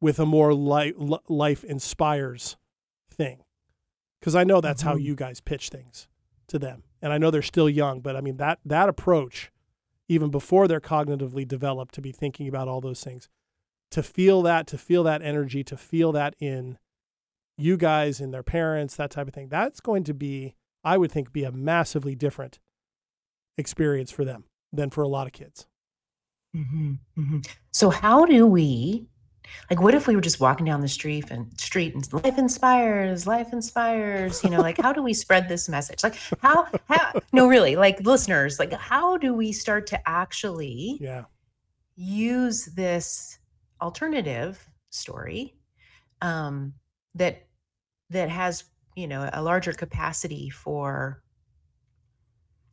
with 0.00 0.18
a 0.18 0.26
more 0.26 0.54
li- 0.54 0.94
li- 0.96 1.18
life 1.28 1.62
inspires 1.64 2.56
thing 3.10 3.42
because 4.18 4.34
I 4.34 4.44
know 4.44 4.60
that's 4.60 4.82
how 4.82 4.96
Mhm. 4.96 5.02
you 5.02 5.14
guys 5.14 5.40
pitch 5.40 5.68
things 5.68 6.08
to 6.48 6.58
them, 6.58 6.84
and 7.02 7.12
I 7.12 7.18
know 7.18 7.30
they're 7.30 7.42
still 7.42 7.68
young, 7.68 8.00
but 8.00 8.16
I 8.16 8.20
mean 8.20 8.36
that 8.38 8.60
that 8.64 8.88
approach, 8.88 9.50
even 10.08 10.30
before 10.30 10.66
they're 10.68 10.80
cognitively 10.80 11.46
developed, 11.46 11.94
to 11.94 12.00
be 12.00 12.12
thinking 12.12 12.48
about 12.48 12.66
all 12.68 12.80
those 12.80 13.04
things, 13.04 13.28
to 13.90 14.02
feel 14.02 14.42
that, 14.42 14.66
to 14.68 14.78
feel 14.78 15.02
that 15.04 15.22
energy, 15.22 15.64
to 15.64 15.76
feel 15.76 16.12
that 16.12 16.34
in 16.38 16.78
you 17.56 17.76
guys 17.76 18.20
and 18.20 18.32
their 18.32 18.42
parents, 18.42 18.96
that 18.96 19.10
type 19.10 19.28
of 19.28 19.34
thing. 19.34 19.48
That's 19.48 19.80
going 19.80 20.04
to 20.04 20.14
be, 20.14 20.54
I 20.82 20.96
would 20.96 21.12
think, 21.12 21.32
be 21.32 21.44
a 21.44 21.52
massively 21.52 22.14
different 22.14 22.58
experience 23.58 24.10
for 24.10 24.24
them 24.24 24.44
than 24.72 24.90
for 24.90 25.02
a 25.02 25.08
lot 25.08 25.26
of 25.26 25.32
kids. 25.32 25.66
hmm 26.54 26.94
hmm 27.14 27.38
So 27.72 27.90
how 27.90 28.24
do 28.24 28.46
we, 28.46 29.08
like, 29.68 29.80
what 29.80 29.94
if 29.94 30.06
we 30.06 30.14
were 30.14 30.20
just 30.22 30.40
walking 30.40 30.66
down 30.66 30.80
the 30.80 30.88
street 30.88 31.30
and 31.30 31.48
street 31.60 31.94
and 31.94 32.10
life 32.12 32.38
inspires, 32.38 33.26
life 33.26 33.52
inspires, 33.52 34.42
you 34.42 34.50
know, 34.50 34.60
like, 34.60 34.78
how 34.78 34.92
do 34.92 35.02
we 35.02 35.12
spread 35.12 35.48
this 35.48 35.68
message? 35.68 36.02
Like, 36.02 36.14
how, 36.40 36.66
how, 36.88 37.20
no, 37.32 37.48
really, 37.48 37.76
like 37.76 38.00
listeners, 38.00 38.58
like, 38.58 38.72
how 38.72 39.16
do 39.16 39.34
we 39.34 39.52
start 39.52 39.86
to 39.88 40.08
actually 40.08 40.98
Yeah. 41.00 41.24
use 41.96 42.66
this 42.66 43.39
alternative 43.82 44.68
story 44.90 45.54
um, 46.22 46.74
that 47.14 47.46
that 48.10 48.28
has 48.28 48.64
you 48.96 49.06
know 49.06 49.28
a 49.32 49.42
larger 49.42 49.72
capacity 49.72 50.50
for 50.50 51.22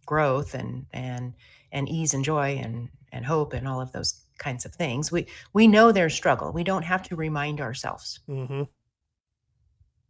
growth 0.05 0.53
and 0.53 0.85
and 0.93 1.33
and 1.71 1.89
ease 1.89 2.13
and 2.13 2.23
joy 2.23 2.57
and 2.57 2.89
and 3.11 3.25
hope 3.25 3.53
and 3.53 3.67
all 3.67 3.81
of 3.81 3.91
those 3.91 4.23
kinds 4.37 4.65
of 4.65 4.73
things 4.73 5.11
we 5.11 5.27
we 5.53 5.67
know 5.67 5.91
their 5.91 6.09
struggle 6.09 6.51
we 6.53 6.63
don't 6.63 6.83
have 6.83 7.01
to 7.03 7.15
remind 7.15 7.59
ourselves 7.59 8.19
hmm 8.27 8.63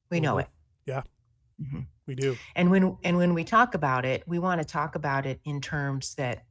we 0.10 0.20
know 0.20 0.36
Mhm. 0.36 0.42
it 0.42 0.48
Yeah. 0.86 1.04
Mhm. 1.62 1.88
We 2.06 2.16
do. 2.16 2.40
and 2.56 2.70
when 2.72 2.98
and 3.04 3.18
when 3.18 3.34
we 3.34 3.44
talk 3.44 3.74
about 3.76 4.06
it 4.06 4.24
we 4.28 4.40
want 4.40 4.62
to 4.62 4.66
talk 4.66 4.96
about 4.96 5.26
it 5.26 5.40
in 5.44 5.62
terms 5.62 6.16
that 6.16 6.46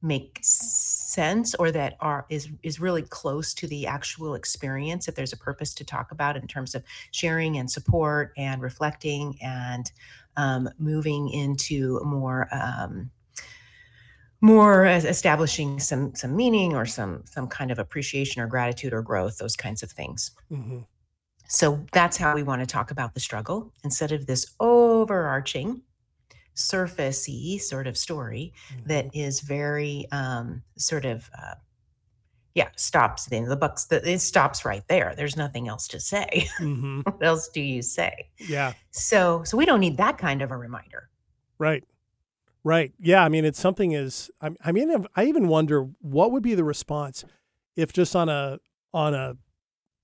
make 0.00 0.38
sense 0.42 1.54
or 1.56 1.72
that 1.72 1.96
are 2.00 2.24
is 2.28 2.48
is 2.62 2.78
really 2.78 3.02
close 3.02 3.52
to 3.52 3.66
the 3.66 3.86
actual 3.86 4.34
experience 4.34 5.08
if 5.08 5.14
there's 5.14 5.32
a 5.32 5.36
purpose 5.36 5.74
to 5.74 5.84
talk 5.84 6.12
about 6.12 6.36
in 6.36 6.46
terms 6.46 6.74
of 6.74 6.84
sharing 7.10 7.58
and 7.58 7.70
support 7.70 8.32
and 8.36 8.62
reflecting 8.62 9.36
and 9.42 9.90
um, 10.36 10.68
moving 10.78 11.28
into 11.30 12.00
more 12.04 12.48
um, 12.52 13.10
more 14.40 14.86
establishing 14.86 15.80
some 15.80 16.14
some 16.14 16.36
meaning 16.36 16.76
or 16.76 16.86
some 16.86 17.24
some 17.26 17.48
kind 17.48 17.70
of 17.72 17.78
appreciation 17.78 18.40
or 18.40 18.46
gratitude 18.46 18.92
or 18.92 19.02
growth 19.02 19.38
those 19.38 19.56
kinds 19.56 19.82
of 19.82 19.90
things. 19.90 20.30
Hmm 20.48 20.80
so 21.48 21.84
that's 21.92 22.18
how 22.18 22.34
we 22.34 22.42
want 22.42 22.60
to 22.60 22.66
talk 22.66 22.90
about 22.90 23.14
the 23.14 23.20
struggle 23.20 23.72
instead 23.82 24.12
of 24.12 24.26
this 24.26 24.54
overarching, 24.60 25.80
surfacey 26.58 27.60
sort 27.60 27.86
of 27.86 27.96
story 27.96 28.52
that 28.86 29.14
is 29.14 29.40
very 29.40 30.06
um, 30.12 30.62
sort 30.76 31.04
of, 31.04 31.30
uh, 31.40 31.54
yeah, 32.54 32.68
stops. 32.76 33.26
Then 33.26 33.44
the 33.44 33.56
bucks, 33.56 33.84
the, 33.84 34.06
it 34.08 34.18
stops 34.20 34.64
right 34.64 34.82
there. 34.88 35.14
There's 35.16 35.36
nothing 35.36 35.68
else 35.68 35.86
to 35.88 36.00
say. 36.00 36.48
hmm 36.58 37.00
what 37.04 37.24
else 37.24 37.48
do 37.48 37.60
you 37.60 37.80
say? 37.82 38.30
Yeah. 38.38 38.72
So, 38.90 39.44
so 39.44 39.56
we 39.56 39.64
don't 39.64 39.80
need 39.80 39.96
that 39.98 40.18
kind 40.18 40.42
of 40.42 40.50
a 40.50 40.56
reminder. 40.56 41.08
Right. 41.58 41.84
Right. 42.64 42.92
Yeah. 42.98 43.24
I 43.24 43.28
mean, 43.28 43.44
it's 43.44 43.60
something 43.60 43.92
is, 43.92 44.30
I, 44.40 44.50
I 44.64 44.72
mean, 44.72 45.06
I 45.14 45.24
even 45.24 45.46
wonder 45.46 45.88
what 46.00 46.32
would 46.32 46.42
be 46.42 46.54
the 46.54 46.64
response 46.64 47.24
if 47.76 47.92
just 47.92 48.16
on 48.16 48.28
a, 48.28 48.58
on 48.92 49.14
a 49.14 49.36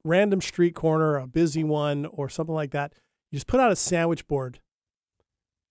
random 0.05 0.41
street 0.41 0.77
corner, 0.77 1.17
a 1.17 1.27
busy 1.27 1.65
one 1.65 2.07
or 2.07 2.29
something 2.29 2.55
like 2.55 2.71
that, 2.71 2.93
you 3.33 3.37
just 3.37 3.49
put 3.49 3.59
out 3.59 3.73
a 3.73 3.77
sandwich 3.77 4.29
board 4.29 4.61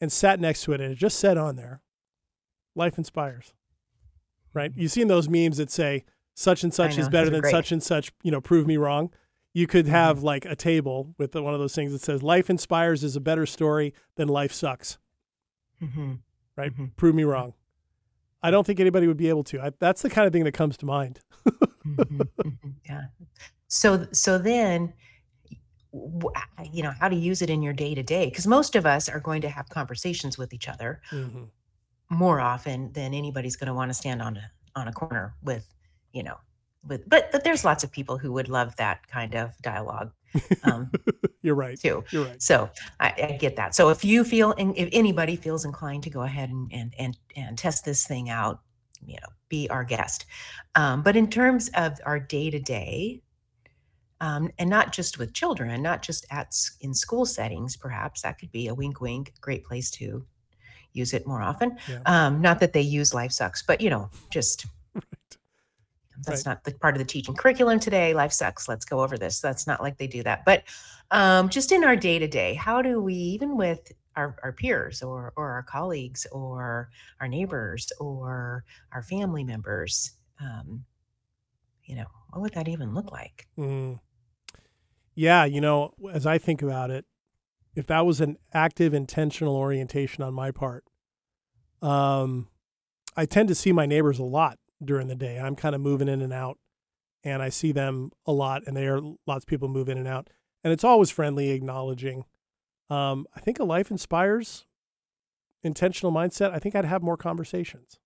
and 0.03 0.11
sat 0.11 0.37
next 0.37 0.63
to 0.63 0.73
it 0.73 0.81
and 0.81 0.91
it 0.91 0.95
just 0.95 1.17
said 1.17 1.37
on 1.37 1.55
there, 1.55 1.81
life 2.75 2.97
inspires. 2.97 3.53
Right. 4.53 4.71
You've 4.75 4.91
seen 4.91 5.07
those 5.07 5.29
memes 5.29 5.57
that 5.57 5.71
say 5.71 6.03
such 6.35 6.61
and 6.63 6.73
such 6.73 6.97
know, 6.97 7.03
is 7.03 7.09
better 7.09 7.29
than 7.29 7.39
great. 7.39 7.51
such 7.51 7.71
and 7.71 7.81
such, 7.81 8.11
you 8.21 8.29
know, 8.29 8.41
prove 8.41 8.67
me 8.67 8.75
wrong. 8.75 9.11
You 9.53 9.65
could 9.65 9.87
have 9.87 10.23
like 10.23 10.43
a 10.45 10.55
table 10.57 11.15
with 11.17 11.33
one 11.35 11.53
of 11.53 11.59
those 11.61 11.73
things 11.73 11.93
that 11.93 12.01
says 12.01 12.21
life 12.21 12.49
inspires 12.49 13.01
is 13.03 13.15
a 13.15 13.21
better 13.21 13.45
story 13.45 13.93
than 14.15 14.27
life 14.27 14.51
sucks 14.51 14.97
hmm 15.79 16.15
right? 16.55 16.75
Mhm. 16.77 16.95
Prove 16.97 17.15
me 17.15 17.23
wrong. 17.23 17.53
I 18.43 18.51
don't 18.51 18.67
think 18.67 18.79
anybody 18.79 19.07
would 19.07 19.17
be 19.17 19.29
able 19.29 19.43
to. 19.45 19.61
I, 19.61 19.71
that's 19.79 20.01
the 20.01 20.09
kind 20.09 20.27
of 20.27 20.33
thing 20.33 20.43
that 20.43 20.51
comes 20.51 20.75
to 20.77 20.85
mind. 20.85 21.21
Mhm, 21.85 22.27
mhm, 22.37 22.73
yeah. 22.85 23.05
So 23.67 24.07
so 24.11 24.37
then 24.37 24.93
you 26.71 26.81
know 26.83 26.93
how 26.99 27.07
to 27.07 27.15
use 27.15 27.41
it 27.41 27.49
in 27.49 27.61
your 27.61 27.73
day 27.73 27.93
to 27.95 28.03
day 28.03 28.25
because 28.25 28.47
most 28.47 28.75
of 28.75 28.85
us 28.85 29.07
are 29.09 29.19
going 29.19 29.41
to 29.41 29.49
have 29.49 29.69
conversations 29.69 30.37
with 30.37 30.53
each 30.53 30.67
other 30.67 31.01
Mhm. 31.11 31.49
more 32.09 32.39
often 32.39 32.91
than 32.93 33.13
anybody's 33.13 33.55
going 33.55 33.67
to 33.67 33.73
want 33.73 33.89
to 33.89 33.93
stand 33.93 34.21
on 34.21 34.37
a 34.37 34.51
on 34.75 34.87
a 34.87 34.93
corner 34.93 35.35
with 35.43 35.73
you 36.11 36.23
know 36.23 36.37
with 36.87 37.07
but 37.09 37.31
but 37.31 37.43
there's 37.43 37.63
lots 37.65 37.83
of 37.83 37.91
people 37.91 38.17
who 38.17 38.31
would 38.33 38.49
love 38.49 38.75
that 38.77 39.07
kind 39.07 39.35
of 39.35 39.51
dialogue 39.61 40.11
um, 40.63 40.91
You're 41.43 41.55
right. 41.55 41.79
too 41.79 42.03
You're 42.11 42.25
right. 42.25 42.41
so 42.41 42.69
I, 42.99 43.13
I 43.29 43.37
get 43.39 43.55
that 43.57 43.75
so 43.75 43.89
if 43.89 44.03
you 44.05 44.23
feel 44.23 44.53
and 44.57 44.75
if 44.77 44.89
anybody 44.91 45.35
feels 45.35 45.65
inclined 45.65 46.03
to 46.03 46.09
go 46.09 46.21
ahead 46.21 46.49
and 46.49 46.71
and 46.73 46.93
and, 46.99 47.17
and 47.35 47.57
test 47.57 47.85
this 47.85 48.05
thing 48.07 48.29
out 48.29 48.61
you 49.05 49.15
know 49.15 49.29
be 49.49 49.69
our 49.69 49.83
guest 49.83 50.25
um, 50.75 51.03
but 51.03 51.15
in 51.15 51.29
terms 51.29 51.69
of 51.75 51.99
our 52.05 52.19
day 52.19 52.49
to 52.49 52.59
day 52.59 53.22
um, 54.23 54.49
and 54.57 54.69
not 54.69 54.93
just 54.93 55.19
with 55.19 55.33
children 55.33 55.81
not 55.81 56.01
just 56.01 56.25
at 56.31 56.55
in 56.81 56.93
school 56.93 57.25
settings 57.25 57.75
perhaps 57.75 58.21
that 58.21 58.39
could 58.39 58.51
be 58.51 58.67
a 58.67 58.73
wink 58.73 59.01
wink 59.01 59.33
great 59.41 59.63
place 59.65 59.91
to 59.91 60.25
use 60.93 61.13
it 61.13 61.27
more 61.27 61.41
often 61.41 61.77
Yeah. 61.89 61.99
um, 62.05 62.41
not 62.41 62.59
that 62.59 62.71
they 62.73 62.81
use 62.81 63.13
life 63.13 63.31
sucks 63.33 63.61
but 63.61 63.81
you 63.81 63.89
know 63.89 64.09
just 64.29 64.65
Right. 66.15 66.25
that's 66.27 66.45
Right. 66.45 66.51
not 66.51 66.63
the 66.63 66.71
part 66.75 66.95
of 66.95 66.99
the 66.99 67.05
teaching 67.05 67.35
curriculum 67.35 67.79
today 67.79 68.13
life 68.13 68.31
sucks 68.31 68.69
let's 68.69 68.85
go 68.85 69.01
over 69.01 69.17
this 69.17 69.41
that's 69.41 69.65
not 69.67 69.81
like 69.81 69.97
they 69.97 70.07
do 70.07 70.23
that 70.23 70.45
but 70.45 70.63
um, 71.11 71.49
just 71.49 71.71
in 71.71 71.83
our 71.83 71.95
day 71.95 72.17
to 72.19 72.27
day 72.27 72.53
how 72.53 72.81
do 72.81 73.01
we 73.01 73.13
even 73.15 73.57
with 73.57 73.91
our, 74.15 74.35
our 74.43 74.53
peers 74.53 75.01
or 75.01 75.33
or 75.35 75.49
our 75.49 75.63
colleagues 75.63 76.25
or 76.31 76.89
our 77.19 77.27
neighbors 77.27 77.91
or 77.99 78.63
our 78.93 79.01
family 79.01 79.43
members 79.43 80.11
um, 80.39 80.85
you 81.83 81.95
know 81.95 82.05
what 82.29 82.41
would 82.41 82.53
that 82.53 82.67
even 82.67 82.93
look 82.93 83.11
like 83.11 83.47
Mm. 83.57 83.99
Yeah, 85.15 85.45
you 85.45 85.61
know, 85.61 85.93
as 86.11 86.25
I 86.25 86.37
think 86.37 86.61
about 86.61 86.89
it, 86.89 87.05
if 87.75 87.87
that 87.87 88.05
was 88.05 88.21
an 88.21 88.37
active, 88.53 88.93
intentional 88.93 89.55
orientation 89.55 90.23
on 90.23 90.33
my 90.33 90.51
part, 90.51 90.85
um, 91.81 92.47
I 93.15 93.25
tend 93.25 93.47
to 93.49 93.55
see 93.55 93.71
my 93.71 93.85
neighbors 93.85 94.19
a 94.19 94.23
lot 94.23 94.57
during 94.83 95.07
the 95.07 95.15
day. 95.15 95.39
I'm 95.39 95.55
kind 95.55 95.75
of 95.75 95.81
moving 95.81 96.07
in 96.07 96.21
and 96.21 96.33
out, 96.33 96.57
and 97.23 97.41
I 97.41 97.49
see 97.49 97.71
them 97.71 98.11
a 98.25 98.31
lot, 98.31 98.63
and 98.65 98.75
there 98.75 98.97
are 98.97 99.01
lots 99.27 99.43
of 99.43 99.47
people 99.47 99.67
move 99.67 99.89
in 99.89 99.97
and 99.97 100.07
out, 100.07 100.29
and 100.63 100.73
it's 100.73 100.83
always 100.83 101.09
friendly, 101.09 101.51
acknowledging. 101.51 102.25
Um, 102.89 103.27
I 103.35 103.39
think 103.39 103.59
a 103.59 103.63
life 103.63 103.91
inspires 103.91 104.65
intentional 105.63 106.11
mindset. 106.11 106.51
I 106.51 106.59
think 106.59 106.75
I'd 106.75 106.85
have 106.85 107.01
more 107.01 107.17
conversations. 107.17 107.99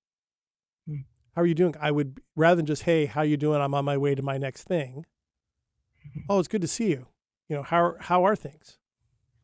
Hmm. 0.88 1.02
How 1.36 1.42
are 1.42 1.48
you 1.48 1.56
doing? 1.56 1.76
I 1.80 1.92
would 1.92 2.20
rather 2.36 2.58
than 2.58 2.66
just, 2.66 2.84
hey, 2.84 3.06
how 3.06 3.22
you 3.22 3.38
doing? 3.38 3.62
I'm 3.62 3.74
on 3.74 3.86
my 3.86 3.98
way 3.98 4.16
to 4.16 4.22
my 4.22 4.38
next 4.38 4.64
thing 4.64 5.06
oh 6.30 6.40
it's 6.40 6.48
good 6.48 6.62
to 6.62 6.68
see 6.68 6.90
you. 6.90 7.08
You 7.50 7.56
know 7.58 7.64
how 7.64 7.96
how 8.00 8.24
are 8.24 8.36
things? 8.36 8.78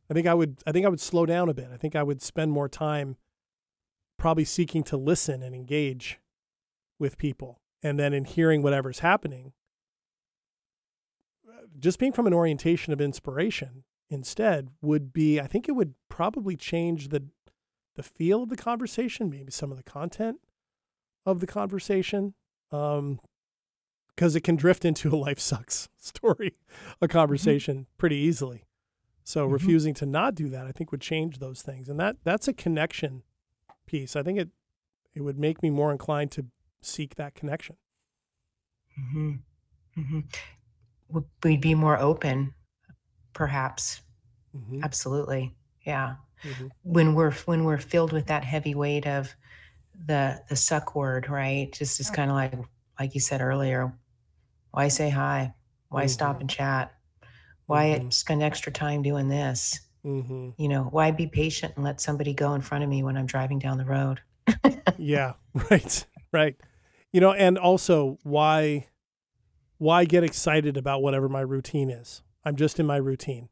I 0.09 0.13
think 0.13 0.27
i 0.27 0.33
would 0.33 0.61
i 0.67 0.71
think 0.71 0.85
i 0.85 0.89
would 0.89 0.99
slow 0.99 1.25
down 1.25 1.49
a 1.49 1.53
bit. 1.53 1.69
I 1.73 1.77
think 1.77 1.95
i 1.95 2.03
would 2.03 2.21
spend 2.21 2.51
more 2.51 2.69
time 2.69 3.17
probably 4.17 4.45
seeking 4.45 4.83
to 4.83 4.97
listen 4.97 5.41
and 5.41 5.55
engage 5.55 6.19
with 6.99 7.17
people. 7.17 7.59
And 7.81 7.99
then 7.99 8.13
in 8.13 8.25
hearing 8.25 8.61
whatever's 8.61 8.99
happening 8.99 9.53
just 11.79 11.99
being 11.99 12.11
from 12.11 12.27
an 12.27 12.33
orientation 12.33 12.93
of 12.93 13.01
inspiration 13.01 13.83
instead 14.09 14.69
would 14.81 15.11
be 15.11 15.39
i 15.39 15.47
think 15.47 15.67
it 15.67 15.71
would 15.71 15.95
probably 16.07 16.55
change 16.55 17.09
the 17.09 17.23
the 17.95 18.03
feel 18.03 18.43
of 18.43 18.49
the 18.49 18.55
conversation 18.55 19.29
maybe 19.29 19.51
some 19.51 19.71
of 19.71 19.77
the 19.77 19.83
content 19.83 20.39
of 21.25 21.39
the 21.39 21.47
conversation. 21.47 22.33
Um 22.71 23.19
because 24.15 24.35
it 24.35 24.41
can 24.41 24.55
drift 24.55 24.85
into 24.85 25.09
a 25.09 25.17
life 25.17 25.39
sucks 25.39 25.89
story, 25.97 26.57
a 27.01 27.07
conversation 27.07 27.87
pretty 27.97 28.15
easily. 28.17 28.65
So 29.23 29.47
Mhm. 29.47 29.51
refusing 29.53 29.93
to 29.95 30.05
not 30.05 30.35
do 30.35 30.49
that, 30.49 30.67
I 30.67 30.71
think, 30.71 30.91
would 30.91 31.01
change 31.01 31.39
those 31.39 31.61
things, 31.61 31.89
and 31.89 31.99
that 31.99 32.17
that's 32.23 32.47
a 32.47 32.53
connection 32.53 33.23
piece. 33.87 34.15
I 34.15 34.23
think 34.23 34.39
it 34.39 34.49
it 35.15 35.21
would 35.21 35.39
make 35.39 35.63
me 35.63 35.69
more 35.71 35.91
inclined 35.91 36.31
to 36.33 36.47
seek 36.81 37.15
that 37.15 37.35
connection. 37.35 37.77
hmm 38.95 39.35
we'd 41.43 41.61
be 41.61 41.75
more 41.75 41.97
open, 41.99 42.53
perhaps. 43.33 44.01
Mhm, 44.55 44.83
Absolutely, 44.83 45.55
yeah. 45.85 46.17
When 46.83 47.15
we're 47.15 47.33
when 47.45 47.65
we're 47.65 47.79
filled 47.79 48.13
with 48.13 48.27
that 48.27 48.43
heavy 48.43 48.75
weight 48.75 49.07
of 49.07 49.35
the 50.07 50.43
the 50.49 50.55
suck 50.57 50.95
word, 50.95 51.29
right? 51.29 51.71
Just 51.73 51.99
is 51.99 52.09
kind 52.09 52.31
of 52.31 52.35
like 52.35 52.53
like 52.99 53.15
you 53.15 53.21
said 53.21 53.41
earlier. 53.41 53.93
Why 54.73 54.87
say 54.87 55.09
hi? 55.11 55.53
Why 55.89 56.07
stop 56.07 56.37
Mhm. 56.37 56.41
and 56.41 56.49
chat? 56.49 56.93
Why 57.67 57.99
Mhm. 57.99 58.11
spend 58.11 58.41
extra 58.41 58.71
time 58.71 59.03
doing 59.03 59.27
this? 59.29 59.79
hmm 60.01 60.49
You 60.57 60.67
know, 60.67 60.85
why 60.85 61.11
be 61.11 61.27
patient 61.27 61.73
and 61.75 61.85
let 61.85 62.01
somebody 62.01 62.33
go 62.33 62.55
in 62.55 62.61
front 62.61 62.83
of 62.83 62.89
me 62.89 63.03
when 63.03 63.15
I'm 63.15 63.27
driving 63.27 63.59
down 63.59 63.77
the 63.77 63.85
road? 63.85 64.21
Yeah, 64.97 65.33
right, 65.71 66.05
right. 66.31 66.55
You 67.11 67.21
know, 67.21 67.33
and 67.33 67.57
also 67.57 68.17
why 68.23 68.87
why 69.77 70.05
get 70.05 70.23
excited 70.23 70.75
about 70.75 71.03
whatever 71.03 71.29
my 71.29 71.41
routine 71.41 71.89
is? 71.91 72.23
I'm 72.43 72.55
just 72.55 72.79
in 72.79 72.85
my 72.87 72.97
routine. 72.97 73.49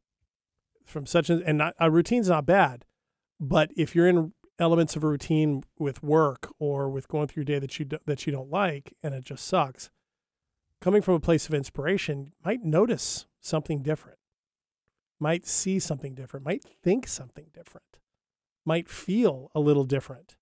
from 0.85 1.05
such 1.05 1.29
a, 1.29 1.41
and 1.45 1.57
not, 1.59 1.75
a 1.79 1.89
routine's 1.91 2.29
not 2.29 2.45
bad, 2.47 2.83
but 3.39 3.71
if 3.77 3.95
you're 3.95 4.07
in 4.07 4.33
elements 4.59 4.95
of 4.95 5.03
a 5.03 5.07
routine 5.07 5.63
with 5.79 6.01
work 6.03 6.51
or 6.59 6.89
with 6.89 7.07
going 7.07 7.27
through 7.27 7.41
your 7.41 7.45
day 7.45 7.59
that 7.59 7.77
you 7.79 7.85
do, 7.85 7.97
that 8.05 8.25
you 8.25 8.33
don't 8.33 8.49
like 8.49 8.93
and 9.03 9.13
it 9.13 9.23
just 9.23 9.45
sucks, 9.45 9.89
coming 10.81 11.01
from 11.01 11.13
a 11.13 11.19
place 11.19 11.47
of 11.47 11.53
inspiration 11.53 12.33
might 12.43 12.63
notice 12.63 13.27
something 13.39 13.81
different, 13.81 14.17
might 15.19 15.47
see 15.47 15.79
something 15.79 16.15
different, 16.15 16.45
might 16.45 16.65
think 16.83 17.07
something 17.07 17.47
different, 17.53 17.99
might 18.65 18.89
feel 18.89 19.51
a 19.55 19.59
little 19.59 19.85
different 19.85 20.35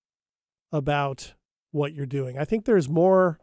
about 0.72 1.34
what 1.70 1.92
you're 1.92 2.06
doing. 2.06 2.38
I 2.38 2.44
think 2.44 2.64
there's 2.64 2.88
more 2.88 3.38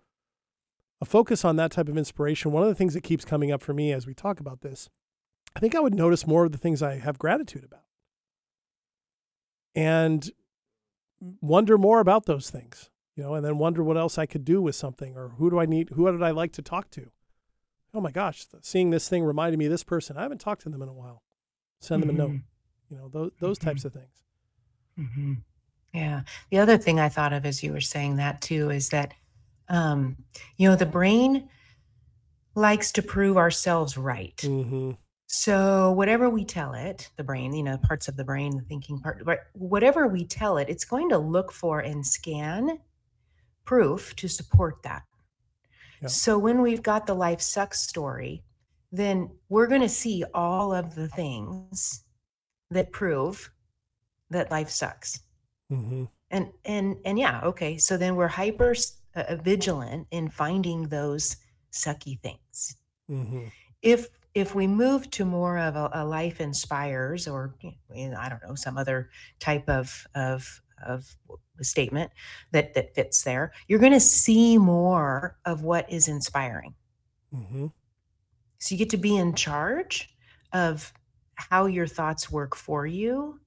a 0.99 1.05
focus 1.05 1.45
on 1.45 1.55
that 1.57 1.71
type 1.71 1.87
of 1.87 1.97
inspiration. 1.97 2.51
One 2.51 2.63
of 2.63 2.69
the 2.69 2.75
things 2.75 2.95
that 2.95 3.03
keeps 3.03 3.23
coming 3.23 3.51
up 3.51 3.61
for 3.61 3.73
me 3.73 3.93
as 3.93 4.07
we 4.07 4.13
talk 4.13 4.39
about 4.39 4.61
this, 4.61 4.89
I 5.55 5.59
think 5.59 5.75
I 5.75 5.79
would 5.79 5.93
notice 5.93 6.25
more 6.25 6.45
of 6.45 6.51
the 6.51 6.57
things 6.57 6.81
I 6.81 6.97
have 6.97 7.19
gratitude 7.19 7.63
about. 7.63 7.83
And 9.75 10.31
wonder 11.39 11.77
more 11.77 11.99
about 11.99 12.25
those 12.25 12.49
things, 12.49 12.89
you 13.17 13.23
know, 13.23 13.33
and 13.33 13.43
then 13.43 13.57
wonder 13.57 13.83
what 13.83 13.97
else 13.97 14.19
I 14.19 14.27
could 14.27 14.45
do 14.45 14.61
with 14.61 14.75
something 14.75 15.17
or 15.17 15.29
who 15.29 15.49
do 15.49 15.59
I 15.59 15.65
need, 15.65 15.89
who 15.89 16.03
would 16.03 16.21
I 16.21 16.29
like 16.29 16.53
to 16.53 16.61
talk 16.61 16.91
to? 16.91 17.09
Oh 17.93 17.99
my 17.99 18.11
gosh, 18.11 18.45
seeing 18.61 18.91
this 18.91 19.09
thing 19.09 19.23
reminded 19.23 19.57
me 19.57 19.65
of 19.65 19.71
this 19.71 19.83
person. 19.83 20.17
I 20.17 20.21
haven't 20.21 20.39
talked 20.39 20.61
to 20.61 20.69
them 20.69 20.83
in 20.83 20.87
a 20.87 20.93
while. 20.93 21.23
Send 21.81 22.03
them 22.03 22.11
mm-hmm. 22.11 22.19
a 22.19 22.23
note, 22.23 22.31
mm-hmm. 22.31 22.93
you 22.93 22.97
know, 22.97 23.09
those, 23.09 23.31
those 23.39 23.57
mm-hmm. 23.57 23.69
types 23.69 23.85
of 23.85 23.93
things. 23.93 24.23
Mm-hmm. 24.99 25.33
Yeah. 25.93 26.21
The 26.51 26.59
other 26.59 26.77
thing 26.77 26.99
I 26.99 27.09
thought 27.09 27.33
of 27.33 27.45
as 27.45 27.63
you 27.63 27.73
were 27.73 27.81
saying 27.81 28.17
that 28.17 28.39
too 28.41 28.69
is 28.69 28.89
that, 28.89 29.15
um, 29.67 30.17
you 30.57 30.69
know, 30.69 30.75
the 30.75 30.85
brain 30.85 31.49
likes 32.53 32.91
to 32.93 33.01
prove 33.01 33.35
ourselves 33.35 33.97
right. 33.97 34.37
Mm-hmm. 34.37 34.91
So 35.25 35.91
whatever 35.91 36.29
we 36.29 36.45
tell 36.45 36.73
it, 36.73 37.09
the 37.17 37.23
brain, 37.23 37.53
you 37.53 37.63
know, 37.63 37.77
parts 37.77 38.07
of 38.07 38.15
the 38.15 38.23
brain, 38.23 38.55
the 38.55 38.63
thinking 38.63 38.99
part, 38.99 39.23
whatever 39.53 40.07
we 40.07 40.23
tell 40.23 40.57
it, 40.57 40.69
it's 40.69 40.85
going 40.85 41.09
to 41.09 41.17
look 41.17 41.51
for 41.51 41.79
and 41.79 42.05
scan 42.05 42.79
proof 43.67 44.15
to 44.15 44.27
support 44.27 44.81
that. 44.83 45.03
Yeah. 46.01 46.07
So 46.07 46.39
when 46.39 46.61
we've 46.61 46.81
got 46.81 47.05
the 47.05 47.13
life 47.13 47.41
sucks 47.41 47.81
story, 47.81 48.43
then 48.91 49.29
we're 49.49 49.67
going 49.67 49.81
to 49.81 49.89
see 49.89 50.23
all 50.33 50.73
of 50.73 50.95
the 50.95 51.09
things 51.09 52.03
that 52.71 52.91
prove 52.91 53.51
that 54.29 54.49
life 54.49 54.69
sucks. 54.69 55.19
Mm-hmm. 55.71 56.05
And 56.31 56.51
and 56.65 56.97
and 57.05 57.19
yeah, 57.19 57.41
okay. 57.43 57.77
So 57.77 57.97
then 57.97 58.15
we're 58.15 58.27
hyper 58.27 58.73
uh, 59.15 59.35
vigilant 59.37 60.07
in 60.11 60.29
finding 60.29 60.87
those 60.87 61.37
sucky 61.71 62.19
things. 62.21 62.75
Mm-hmm. 63.09 63.45
If 63.81 64.07
if 64.33 64.53
we 64.53 64.67
move 64.67 65.09
to 65.11 65.25
more 65.25 65.57
of 65.57 65.75
a, 65.75 65.89
a 65.93 66.05
life 66.05 66.41
inspires, 66.41 67.27
or 67.27 67.55
you 67.61 68.09
know, 68.09 68.17
I 68.17 68.29
don't 68.29 68.43
know, 68.43 68.55
some 68.55 68.77
other 68.77 69.09
type 69.39 69.69
of 69.69 70.05
of 70.15 70.61
of 70.85 71.15
a 71.59 71.63
statement 71.63 72.11
that 72.51 72.73
that 72.73 72.93
fits 72.95 73.23
there, 73.23 73.51
you're 73.67 73.79
going 73.79 73.93
to 73.93 73.99
see 73.99 74.57
more 74.57 75.37
of 75.45 75.63
what 75.63 75.91
is 75.91 76.07
inspiring. 76.07 76.75
Mm-hmm. 77.33 77.67
So 78.59 78.73
you 78.73 78.79
get 78.79 78.89
to 78.91 78.97
be 78.97 79.15
in 79.15 79.33
charge 79.33 80.09
of 80.53 80.91
how 81.35 81.65
your 81.67 81.87
thoughts 81.87 82.31
work 82.31 82.55
for 82.55 82.85
you 82.85 83.39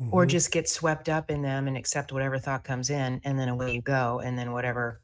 mm-hmm. 0.00 0.12
or 0.12 0.26
just 0.26 0.50
get 0.50 0.68
swept 0.68 1.08
up 1.08 1.30
in 1.30 1.42
them 1.42 1.68
and 1.68 1.76
accept 1.76 2.12
whatever 2.12 2.38
thought 2.38 2.64
comes 2.64 2.90
in 2.90 3.20
and 3.24 3.38
then 3.38 3.48
away 3.48 3.74
you 3.74 3.82
go 3.82 4.20
and 4.20 4.38
then 4.38 4.52
whatever 4.52 5.00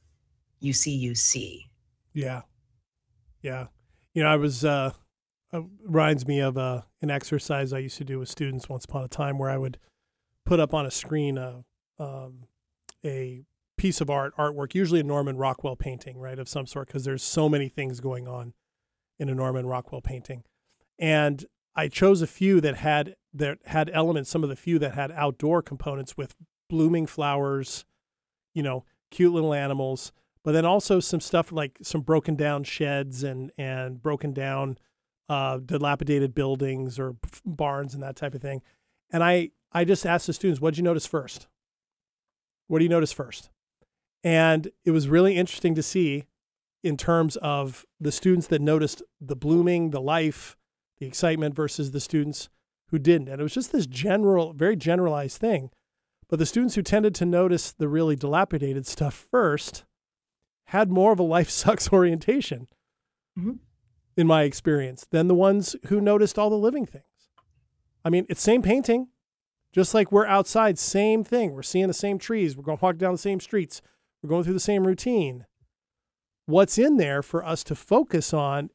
you 0.61 0.73
see 0.73 0.95
you 0.95 1.15
see 1.15 1.67
yeah 2.15 2.43
yeah 3.43 3.67
you 4.15 4.23
know 4.23 4.29
i 4.29 4.37
was 4.37 4.65
uh, 4.65 4.91
uh 5.53 5.63
reminds 5.85 6.27
me 6.27 6.41
of 6.41 6.57
uh, 6.59 6.83
an 7.01 7.11
exercise 7.11 7.73
i 7.73 7.79
used 7.79 7.99
to 7.99 8.05
do 8.05 8.19
with 8.19 8.29
students 8.29 8.69
once 8.69 8.85
upon 8.85 9.05
a 9.05 9.09
time 9.09 9.39
where 9.39 9.51
i 9.51 9.57
would 9.57 9.79
put 10.45 10.61
up 10.61 10.75
on 10.75 10.87
a 10.87 10.91
screen 10.91 11.39
a, 11.39 11.65
um, 11.99 12.47
a 13.05 13.45
piece 13.77 14.01
of 14.01 14.11
art 14.11 14.37
artwork 14.37 14.75
usually 14.75 15.01
a 15.01 15.05
norman 15.05 15.37
rockwell 15.37 15.77
painting 15.77 16.19
right 16.19 16.39
of 16.39 16.49
some 16.49 16.67
sort 16.67 16.87
because 16.87 17.05
there's 17.05 17.23
so 17.23 17.49
many 17.49 17.69
things 17.69 18.01
going 18.01 18.29
on 18.29 18.53
in 19.19 19.29
a 19.29 19.35
norman 19.35 19.67
rockwell 19.67 20.01
painting 20.01 20.45
and 20.99 21.47
I 21.75 21.89
chose 21.89 22.23
a 22.23 22.27
few 22.27 22.61
that 22.61 22.77
had 22.77 23.17
that 23.35 23.59
had 23.67 23.91
elements, 23.93 24.29
some 24.31 24.43
of 24.43 24.51
the 24.51 24.57
few 24.57 24.79
that 24.79 24.95
had 24.95 25.11
outdoor 25.13 25.63
components 25.63 26.17
with 26.17 26.35
blooming 26.69 27.07
flowers, 27.07 27.85
you 28.55 28.63
know, 28.63 28.85
cute 29.11 29.33
little 29.33 29.55
animals, 29.55 30.13
but 30.45 30.53
then 30.53 30.67
also 30.67 31.01
some 31.01 31.21
stuff 31.21 31.51
like 31.51 31.79
some 31.83 32.03
broken 32.03 32.37
down 32.37 32.65
sheds 32.65 33.23
and 33.25 33.53
and 33.57 34.03
broken 34.03 34.33
down 34.33 34.77
uh, 35.29 35.59
dilapidated 35.65 36.35
buildings 36.35 36.99
or 36.99 37.17
barns 37.45 37.95
and 37.95 38.03
that 38.03 38.17
type 38.17 38.35
of 38.35 38.43
thing. 38.43 38.61
And 39.11 39.25
I 39.25 39.51
I 39.73 39.85
just 39.85 40.07
asked 40.07 40.27
the 40.27 40.33
students, 40.33 40.61
what 40.61 40.75
did 40.75 40.79
you 40.79 40.85
notice 40.85 41.07
first? 41.07 41.47
What 42.69 42.79
do 42.79 42.85
you 42.85 42.91
notice 42.91 43.13
first? 43.13 43.51
And 44.25 44.71
it 44.85 44.93
was 44.93 45.09
really 45.09 45.37
interesting 45.37 45.75
to 45.75 45.83
see 45.83 46.25
in 46.83 46.97
terms 46.97 47.37
of 47.37 47.85
the 48.01 48.13
students 48.13 48.47
that 48.49 48.61
noticed 48.61 49.03
the 49.21 49.37
blooming, 49.37 49.91
the 49.91 50.01
life, 50.01 50.57
the 50.99 51.07
excitement 51.07 51.55
versus 51.55 51.91
the 51.91 52.01
students 52.01 52.49
who 52.89 52.99
didn't. 52.99 53.29
And 53.29 53.41
it 53.41 53.43
was 53.43 53.55
just 53.55 53.73
this 53.73 53.87
general, 53.87 54.53
very 54.53 54.77
generalized 54.77 55.39
thing. 55.39 55.71
But 56.29 56.39
the 56.39 56.47
students 56.47 56.75
who 56.75 56.83
tended 56.83 57.15
to 57.17 57.27
notice 57.27 57.73
the 57.73 57.89
really 57.89 58.17
dilapidated 58.17 58.87
stuff 58.87 59.29
first 59.31 59.85
had 60.67 60.91
more 60.91 61.13
of 61.13 61.19
a 61.19 61.25
life 61.25 61.51
sucks 61.51 61.93
orientation, 61.93 62.69
mm-hmm. 63.39 63.53
in 64.17 64.27
my 64.27 64.43
experience, 64.43 65.07
than 65.11 65.29
the 65.29 65.35
ones 65.35 65.77
who 65.87 66.01
noticed 66.01 66.39
all 66.39 66.51
the 66.51 66.57
living 66.57 66.87
things. 66.87 67.05
I 68.05 68.11
mean, 68.11 68.27
it's 68.29 68.43
same 68.43 68.63
painting, 68.63 69.09
just 69.73 69.95
like 69.95 70.13
we're 70.13 70.27
outside, 70.27 70.79
same 70.79 71.25
thing. 71.25 71.53
We're 71.53 71.63
seeing 71.63 71.89
the 71.89 71.95
same 71.95 72.19
trees. 72.19 72.57
We're 72.57 72.65
going 72.65 72.79
to 72.79 72.85
walk 72.85 72.99
down 72.99 73.13
the 73.13 73.19
same 73.19 73.41
streets. 73.41 73.81
We're 74.23 74.29
going 74.29 74.45
through 74.45 74.53
the 74.53 74.61
same 74.61 74.87
routine. 74.87 75.47
What's 76.47 76.79
in 76.79 76.99
there 76.99 77.23
for 77.23 77.45
us 77.45 77.65
to 77.65 77.75
focus 77.75 78.35
on 78.35 78.71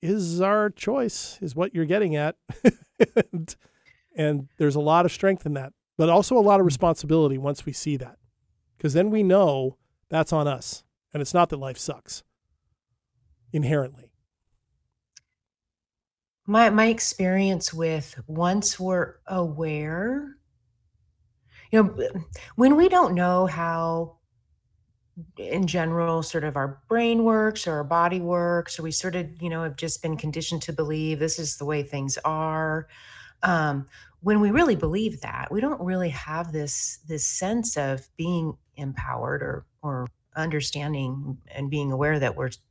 is 0.00 0.40
our 0.40 0.70
choice, 0.70 1.38
is 1.42 1.54
what 1.54 1.74
you're 1.74 1.84
getting 1.84 2.16
at. 2.16 2.36
and, 3.32 3.54
and 4.16 4.48
there's 4.56 4.76
a 4.76 4.80
lot 4.80 5.04
of 5.04 5.12
strength 5.12 5.44
in 5.44 5.52
that, 5.54 5.72
but 5.98 6.08
also 6.08 6.36
a 6.36 6.40
lot 6.40 6.60
of 6.60 6.64
hmm. 6.64 6.68
responsibility 6.68 7.36
once 7.36 7.66
we 7.66 7.72
see 7.72 7.96
that. 7.98 8.16
Because 8.76 8.94
then 8.94 9.10
we 9.10 9.22
know 9.22 9.76
that's 10.08 10.32
on 10.32 10.48
us. 10.48 10.84
And 11.12 11.20
it's 11.20 11.34
not 11.34 11.50
that 11.50 11.58
life 11.58 11.76
sucks 11.76 12.22
inherently. 13.52 14.09
My 16.50 16.68
my 16.68 16.86
experience 16.86 17.72
with 17.72 18.18
once 18.26 18.80
we're 18.80 19.18
aware, 19.28 20.36
you 21.70 21.80
know, 21.80 22.10
when 22.56 22.74
we 22.74 22.88
don't 22.88 23.14
know 23.14 23.46
how 23.46 24.16
in 25.38 25.68
general 25.68 26.24
sort 26.24 26.42
of 26.42 26.56
our 26.56 26.82
brain 26.88 27.22
works 27.22 27.68
or 27.68 27.74
our 27.74 27.84
body 27.84 28.20
works 28.20 28.80
or 28.80 28.82
we 28.82 28.90
sort 28.90 29.14
of 29.14 29.30
you 29.40 29.48
know 29.48 29.62
have 29.62 29.76
just 29.76 30.02
been 30.02 30.16
conditioned 30.16 30.60
to 30.62 30.72
believe 30.72 31.20
this 31.20 31.38
is 31.38 31.56
the 31.56 31.64
way 31.64 31.84
things 31.84 32.18
are 32.24 32.88
um, 33.44 33.86
when 34.22 34.40
we 34.40 34.50
really 34.50 34.74
believe 34.74 35.20
that 35.20 35.52
we 35.52 35.60
don't 35.60 35.80
really 35.80 36.08
have 36.08 36.50
this 36.50 36.98
this 37.06 37.24
sense 37.24 37.76
of 37.76 38.08
being 38.16 38.56
empowered 38.74 39.40
or 39.40 39.66
or 39.82 40.08
understanding 40.34 41.38
and 41.54 41.70
being 41.70 41.92
aware 41.92 42.18
that 42.18 42.34
we're 42.34 42.50
we 42.50 42.69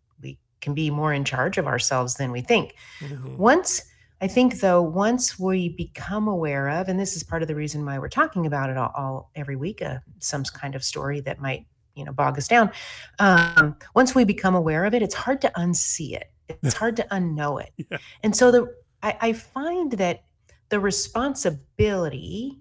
can 0.61 0.73
be 0.73 0.89
more 0.89 1.13
in 1.13 1.23
charge 1.23 1.57
of 1.57 1.67
ourselves 1.67 2.15
than 2.15 2.31
we 2.31 2.41
think 2.41 2.75
mm-hmm. 2.99 3.37
once 3.37 3.83
I 4.21 4.27
think 4.27 4.59
though, 4.59 4.81
once 4.81 5.39
we 5.39 5.69
become 5.69 6.27
aware 6.27 6.67
of, 6.67 6.89
and 6.89 6.99
this 6.99 7.15
is 7.15 7.23
part 7.23 7.41
of 7.41 7.47
the 7.47 7.55
reason 7.55 7.85
why 7.85 7.99
we're 7.99 8.09
talking 8.09 8.45
about 8.45 8.69
it 8.69 8.75
all, 8.75 8.91
all 8.93 9.31
every 9.33 9.55
week, 9.55 9.81
uh, 9.81 9.99
some 10.19 10.43
kind 10.43 10.75
of 10.75 10.83
story 10.83 11.21
that 11.21 11.39
might 11.39 11.65
you 11.99 12.05
know 12.05 12.13
bog 12.13 12.37
us 12.37 12.47
down 12.47 12.71
um, 13.19 13.75
once 13.93 14.15
we 14.15 14.23
become 14.23 14.55
aware 14.55 14.85
of 14.85 14.93
it 14.93 15.01
it's 15.01 15.13
hard 15.13 15.41
to 15.41 15.51
unsee 15.57 16.13
it 16.13 16.31
it's 16.47 16.73
hard 16.73 16.95
to 16.95 17.05
unknow 17.11 17.61
it 17.61 17.71
yeah. 17.91 17.97
and 18.23 18.35
so 18.35 18.51
the 18.51 18.73
I, 19.03 19.17
I 19.21 19.33
find 19.33 19.91
that 19.93 20.23
the 20.69 20.79
responsibility 20.79 22.59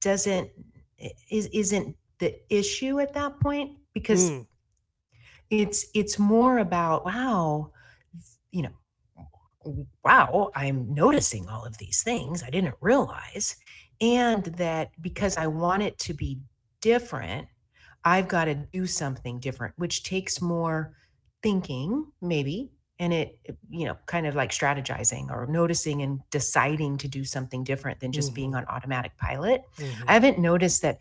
doesn't 0.00 0.50
is 1.30 1.46
isn't 1.52 1.96
the 2.18 2.34
issue 2.48 2.98
at 3.00 3.12
that 3.12 3.38
point 3.40 3.72
because 3.92 4.30
mm. 4.30 4.46
It's 5.50 5.86
it's 5.94 6.18
more 6.18 6.58
about 6.58 7.04
wow 7.04 7.70
you 8.50 8.62
know 8.62 9.86
wow 10.04 10.50
i'm 10.54 10.92
noticing 10.94 11.48
all 11.48 11.64
of 11.64 11.76
these 11.78 12.02
things 12.02 12.42
i 12.42 12.50
didn't 12.50 12.74
realize 12.80 13.56
and 14.00 14.44
that 14.44 14.90
because 15.00 15.36
i 15.36 15.46
want 15.46 15.82
it 15.82 15.98
to 15.98 16.14
be 16.14 16.38
different 16.80 17.46
I've 18.06 18.28
got 18.28 18.44
to 18.44 18.54
do 18.54 18.86
something 18.86 19.40
different, 19.40 19.74
which 19.76 20.04
takes 20.04 20.40
more 20.40 20.94
thinking, 21.42 22.06
maybe, 22.22 22.70
and 23.00 23.12
it, 23.12 23.40
you 23.68 23.84
know, 23.84 23.98
kind 24.06 24.28
of 24.28 24.36
like 24.36 24.52
strategizing 24.52 25.28
or 25.28 25.48
noticing 25.48 26.02
and 26.02 26.20
deciding 26.30 26.98
to 26.98 27.08
do 27.08 27.24
something 27.24 27.64
different 27.64 27.98
than 27.98 28.12
just 28.12 28.28
mm-hmm. 28.28 28.36
being 28.36 28.54
on 28.54 28.64
automatic 28.66 29.10
pilot. 29.18 29.64
Mm-hmm. 29.78 30.04
I 30.08 30.12
haven't 30.12 30.38
noticed 30.38 30.82
that 30.82 30.98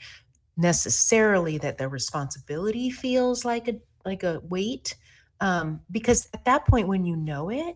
necessarily 0.58 1.60
that 1.60 1.78
the 1.78 1.88
responsibility 1.88 2.90
feels 2.90 3.46
like 3.46 3.68
a 3.68 3.76
like 4.06 4.24
a 4.24 4.40
weight 4.50 4.96
um 5.42 5.82
because 5.92 6.30
at 6.34 6.46
that 6.46 6.66
point 6.66 6.88
when 6.88 7.06
you 7.06 7.16
know 7.16 7.50
it 7.50 7.76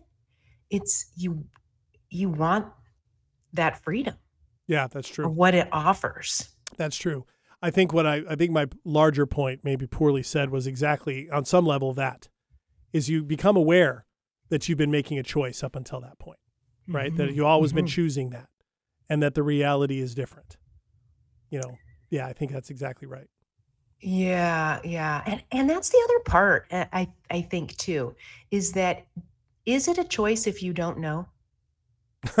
it's 0.70 1.10
you 1.16 1.44
you 2.08 2.28
want 2.30 2.66
that 3.52 3.82
freedom 3.82 4.14
Yeah, 4.66 4.86
that's 4.86 5.08
true. 5.08 5.28
what 5.28 5.54
it 5.54 5.68
offers. 5.72 6.48
That's 6.76 6.96
true. 6.96 7.26
I 7.60 7.70
think 7.70 7.92
what 7.92 8.06
I, 8.06 8.22
I 8.28 8.36
think 8.36 8.52
my 8.52 8.66
larger 8.84 9.26
point, 9.26 9.60
maybe 9.64 9.86
poorly 9.86 10.22
said, 10.22 10.50
was 10.50 10.66
exactly 10.66 11.28
on 11.30 11.44
some 11.44 11.66
level 11.66 11.92
that 11.94 12.28
is 12.92 13.08
you 13.10 13.22
become 13.24 13.56
aware 13.56 14.06
that 14.48 14.68
you've 14.68 14.78
been 14.78 14.90
making 14.90 15.18
a 15.18 15.22
choice 15.22 15.62
up 15.62 15.74
until 15.76 16.00
that 16.00 16.18
point, 16.18 16.38
right? 16.88 17.14
That 17.16 17.32
you've 17.34 17.44
always 17.44 17.72
been 17.72 17.84
Mhm. 17.84 17.88
choosing 17.88 18.30
that 18.30 18.48
and 19.08 19.22
that 19.22 19.34
the 19.34 19.42
reality 19.42 20.00
is 20.00 20.14
different. 20.14 20.56
You 21.50 21.60
know, 21.60 21.76
yeah, 22.08 22.26
I 22.26 22.32
think 22.32 22.50
that's 22.52 22.70
exactly 22.70 23.06
right. 23.08 23.28
Yeah, 24.00 24.80
yeah. 24.84 25.22
And 25.26 25.42
and 25.52 25.70
that's 25.70 25.90
the 25.90 26.00
other 26.04 26.20
part 26.24 26.66
uh, 26.70 26.86
I 26.92 27.12
I 27.30 27.42
think 27.42 27.76
too 27.76 28.14
is 28.50 28.72
that 28.72 29.06
is 29.66 29.88
it 29.88 29.98
a 29.98 30.04
choice 30.04 30.46
if 30.46 30.62
you 30.62 30.72
don't 30.72 30.98
know? 30.98 31.28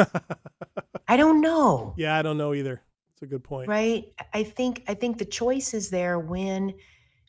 I 1.08 1.16
don't 1.16 1.40
know. 1.40 1.94
yeah, 1.96 2.16
I 2.16 2.22
don't 2.22 2.38
know 2.38 2.54
either. 2.54 2.82
It's 3.12 3.22
a 3.22 3.26
good 3.26 3.44
point. 3.44 3.68
Right? 3.68 4.12
I 4.32 4.42
think 4.42 4.84
I 4.88 4.94
think 4.94 5.18
the 5.18 5.24
choice 5.24 5.74
is 5.74 5.90
there 5.90 6.18
when 6.18 6.74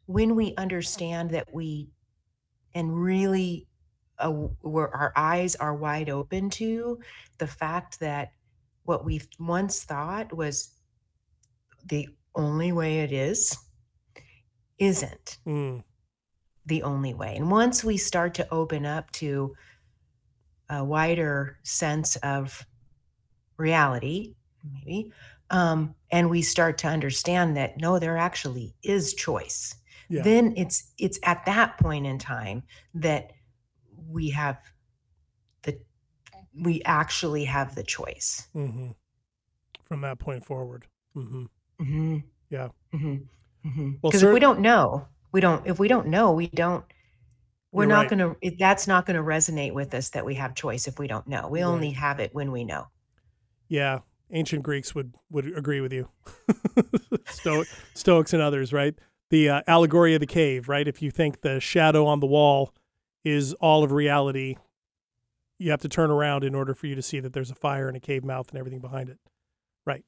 when 0.05 0.35
we 0.35 0.55
understand 0.55 1.31
that 1.31 1.53
we 1.53 1.89
and 2.73 2.95
really 2.95 3.67
uh, 4.19 4.29
where 4.29 4.95
our 4.95 5.11
eyes 5.15 5.55
are 5.55 5.75
wide 5.75 6.09
open 6.09 6.49
to 6.51 6.99
the 7.37 7.47
fact 7.47 7.99
that 7.99 8.31
what 8.83 9.03
we 9.03 9.21
once 9.39 9.83
thought 9.83 10.35
was 10.35 10.71
the 11.85 12.07
only 12.35 12.71
way 12.71 12.99
it 12.99 13.11
is 13.11 13.57
isn't 14.81 15.37
Mm, 15.45 15.83
the 16.65 16.83
only 16.83 17.13
way. 17.13 17.35
And 17.35 17.49
once 17.51 17.83
we 17.83 17.97
start 17.97 18.33
to 18.35 18.51
open 18.51 18.85
up 18.85 19.11
to 19.13 19.55
a 20.69 20.83
wider 20.83 21.59
sense 21.63 22.15
of 22.17 22.65
reality, 23.57 24.35
maybe, 24.73 25.11
um, 25.51 25.95
and 26.11 26.29
we 26.29 26.41
start 26.41 26.77
to 26.79 26.87
understand 26.87 27.55
that 27.57 27.77
no, 27.79 27.99
there 27.99 28.17
actually 28.17 28.73
is 28.81 29.13
choice, 29.13 29.75
yeah. 30.09 30.23
then 30.23 30.53
it's 30.57 30.91
it's 30.97 31.19
at 31.23 31.45
that 31.45 31.77
point 31.77 32.07
in 32.07 32.17
time 32.17 32.63
that 32.95 33.31
we 34.09 34.29
have 34.29 34.57
the 35.63 35.79
we 36.59 36.81
actually 36.85 37.45
have 37.45 37.75
the 37.75 37.83
choice. 37.83 38.47
hmm 38.53 38.91
From 39.85 40.01
that 40.01 40.19
point 40.19 40.43
forward. 40.43 40.87
hmm 41.13 41.45
hmm 41.79 42.17
Yeah. 42.49 42.69
Hmm 43.63 43.91
Well, 44.01 44.11
Because 44.11 44.23
if 44.23 44.33
we 44.33 44.39
don't 44.39 44.59
know, 44.59 45.07
we 45.31 45.41
don't. 45.41 45.65
If 45.67 45.79
we 45.79 45.87
don't 45.87 46.07
know, 46.07 46.31
we 46.31 46.47
don't. 46.47 46.83
We're 47.71 47.83
You're 47.83 47.89
not 47.89 48.11
right. 48.11 48.17
going 48.19 48.35
to. 48.41 48.51
That's 48.59 48.87
not 48.87 49.05
going 49.05 49.15
to 49.17 49.23
resonate 49.23 49.73
with 49.73 49.93
us 49.93 50.09
that 50.09 50.25
we 50.25 50.35
have 50.35 50.55
choice 50.55 50.87
if 50.87 50.99
we 50.99 51.07
don't 51.07 51.27
know. 51.27 51.47
We 51.47 51.61
Right. 51.61 51.67
only 51.69 51.91
have 51.91 52.19
it 52.19 52.33
when 52.33 52.51
we 52.51 52.63
know. 52.65 52.87
Yeah, 53.69 53.99
ancient 54.31 54.63
Greeks 54.63 54.93
would 54.93 55.13
would 55.29 55.55
agree 55.57 55.79
with 55.79 55.93
you. 55.93 56.09
Sto- 57.27 57.63
Stoics 57.93 58.33
and 58.33 58.41
others, 58.41 58.73
right? 58.73 58.95
The 59.29 59.47
uh, 59.49 59.61
allegory 59.67 60.13
of 60.13 60.19
the 60.19 60.27
cave, 60.27 60.67
right? 60.67 60.85
If 60.87 61.01
you 61.01 61.09
think 61.11 61.39
the 61.41 61.61
shadow 61.61 62.05
on 62.05 62.19
the 62.19 62.27
wall 62.27 62.73
is 63.23 63.53
all 63.55 63.83
of 63.85 63.93
reality, 63.93 64.57
you 65.57 65.71
have 65.71 65.79
to 65.81 65.87
turn 65.87 66.11
around 66.11 66.43
in 66.43 66.53
order 66.53 66.73
for 66.73 66.87
you 66.87 66.95
to 66.95 67.01
see 67.01 67.21
that 67.21 67.31
there's 67.31 67.51
a 67.51 67.55
fire 67.55 67.87
and 67.87 67.95
a 67.95 67.99
cave 68.01 68.25
mouth 68.25 68.49
and 68.49 68.57
everything 68.59 68.81
behind 68.81 69.07
it. 69.07 69.19
Right. 69.85 70.03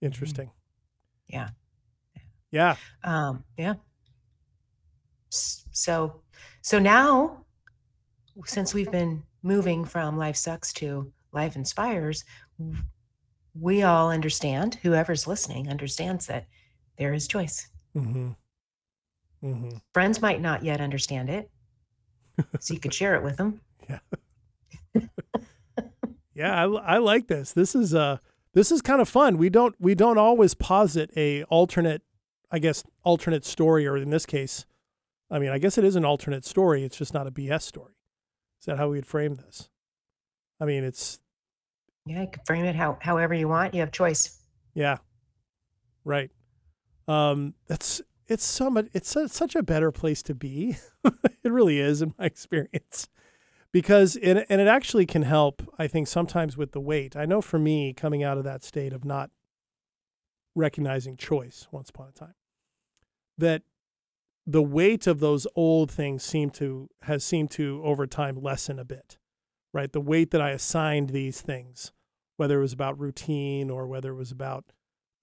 Interesting. 0.00 0.50
Yeah. 1.28 1.50
Yeah. 2.50 2.76
Um, 3.04 3.44
yeah. 3.56 3.74
So, 5.30 6.22
so 6.62 6.78
now, 6.78 7.44
since 8.44 8.74
we've 8.74 8.90
been 8.90 9.22
moving 9.42 9.84
from 9.84 10.16
life 10.16 10.36
sucks 10.36 10.72
to 10.74 11.12
life 11.32 11.56
inspires, 11.56 12.24
we 13.54 13.82
all 13.82 14.10
understand. 14.10 14.78
Whoever's 14.82 15.26
listening 15.26 15.68
understands 15.68 16.26
that 16.26 16.46
there 16.96 17.12
is 17.12 17.28
choice. 17.28 17.68
Mm-hmm. 17.96 18.30
Mm-hmm. 19.44 19.76
Friends 19.92 20.20
might 20.20 20.40
not 20.40 20.64
yet 20.64 20.80
understand 20.80 21.30
it, 21.30 21.50
so 22.58 22.74
you 22.74 22.80
could 22.80 22.94
share 22.94 23.14
it 23.14 23.22
with 23.22 23.36
them. 23.36 23.60
Yeah. 24.94 25.06
yeah, 26.34 26.64
I, 26.64 26.64
I 26.64 26.98
like 26.98 27.28
this. 27.28 27.52
This 27.52 27.74
is 27.74 27.94
uh 27.94 28.18
this 28.52 28.72
is 28.72 28.82
kind 28.82 29.00
of 29.00 29.08
fun. 29.08 29.38
We 29.38 29.48
don't 29.48 29.74
we 29.78 29.94
don't 29.94 30.18
always 30.18 30.54
posit 30.54 31.10
a 31.16 31.44
alternate, 31.44 32.02
I 32.50 32.58
guess 32.58 32.82
alternate 33.04 33.44
story, 33.44 33.86
or 33.86 33.96
in 33.96 34.10
this 34.10 34.26
case, 34.26 34.64
I 35.30 35.38
mean, 35.38 35.50
I 35.50 35.58
guess 35.58 35.76
it 35.76 35.84
is 35.84 35.96
an 35.96 36.04
alternate 36.04 36.44
story. 36.44 36.82
It's 36.84 36.96
just 36.96 37.12
not 37.12 37.26
a 37.26 37.30
BS 37.30 37.62
story. 37.62 37.94
Is 38.60 38.66
that 38.66 38.78
how 38.78 38.88
we 38.88 38.96
would 38.96 39.06
frame 39.06 39.34
this? 39.34 39.68
I 40.60 40.64
mean, 40.64 40.82
it's 40.84 41.20
Yeah, 42.06 42.22
you 42.22 42.28
can 42.32 42.42
frame 42.46 42.64
it 42.64 42.74
how, 42.74 42.98
however 43.00 43.34
you 43.34 43.48
want. 43.48 43.74
You 43.74 43.80
have 43.80 43.92
choice. 43.92 44.40
yeah, 44.74 44.98
right. 46.04 46.30
Um, 47.06 47.54
that's 47.66 48.00
it's 48.26 48.44
so 48.44 48.68
much. 48.70 48.88
It's 48.92 49.08
su- 49.10 49.28
such 49.28 49.54
a 49.56 49.62
better 49.62 49.90
place 49.92 50.22
to 50.24 50.34
be. 50.34 50.76
it 51.04 51.52
really 51.52 51.78
is, 51.78 52.02
in 52.02 52.14
my 52.18 52.24
experience, 52.26 53.08
because 53.72 54.16
it 54.16 54.46
and 54.48 54.60
it 54.60 54.66
actually 54.68 55.06
can 55.06 55.22
help. 55.22 55.62
I 55.78 55.86
think 55.86 56.08
sometimes 56.08 56.56
with 56.56 56.72
the 56.72 56.80
weight. 56.80 57.14
I 57.16 57.24
know 57.26 57.40
for 57.40 57.58
me, 57.58 57.92
coming 57.92 58.22
out 58.22 58.36
of 58.38 58.44
that 58.44 58.62
state 58.64 58.92
of 58.92 59.04
not 59.04 59.30
recognizing 60.54 61.16
choice 61.16 61.68
once 61.70 61.88
upon 61.90 62.08
a 62.08 62.12
time, 62.12 62.34
that 63.38 63.62
the 64.46 64.62
weight 64.62 65.06
of 65.06 65.20
those 65.20 65.46
old 65.54 65.90
things 65.90 66.22
seem 66.22 66.50
to 66.50 66.88
has 67.02 67.24
seemed 67.24 67.50
to 67.52 67.80
over 67.84 68.06
time 68.06 68.40
lessen 68.40 68.78
a 68.78 68.84
bit, 68.84 69.18
right? 69.72 69.92
The 69.92 70.00
weight 70.00 70.30
that 70.30 70.40
I 70.40 70.50
assigned 70.50 71.10
these 71.10 71.40
things, 71.40 71.92
whether 72.36 72.58
it 72.58 72.62
was 72.62 72.72
about 72.72 72.98
routine 72.98 73.70
or 73.70 73.86
whether 73.86 74.10
it 74.10 74.16
was 74.16 74.32
about 74.32 74.64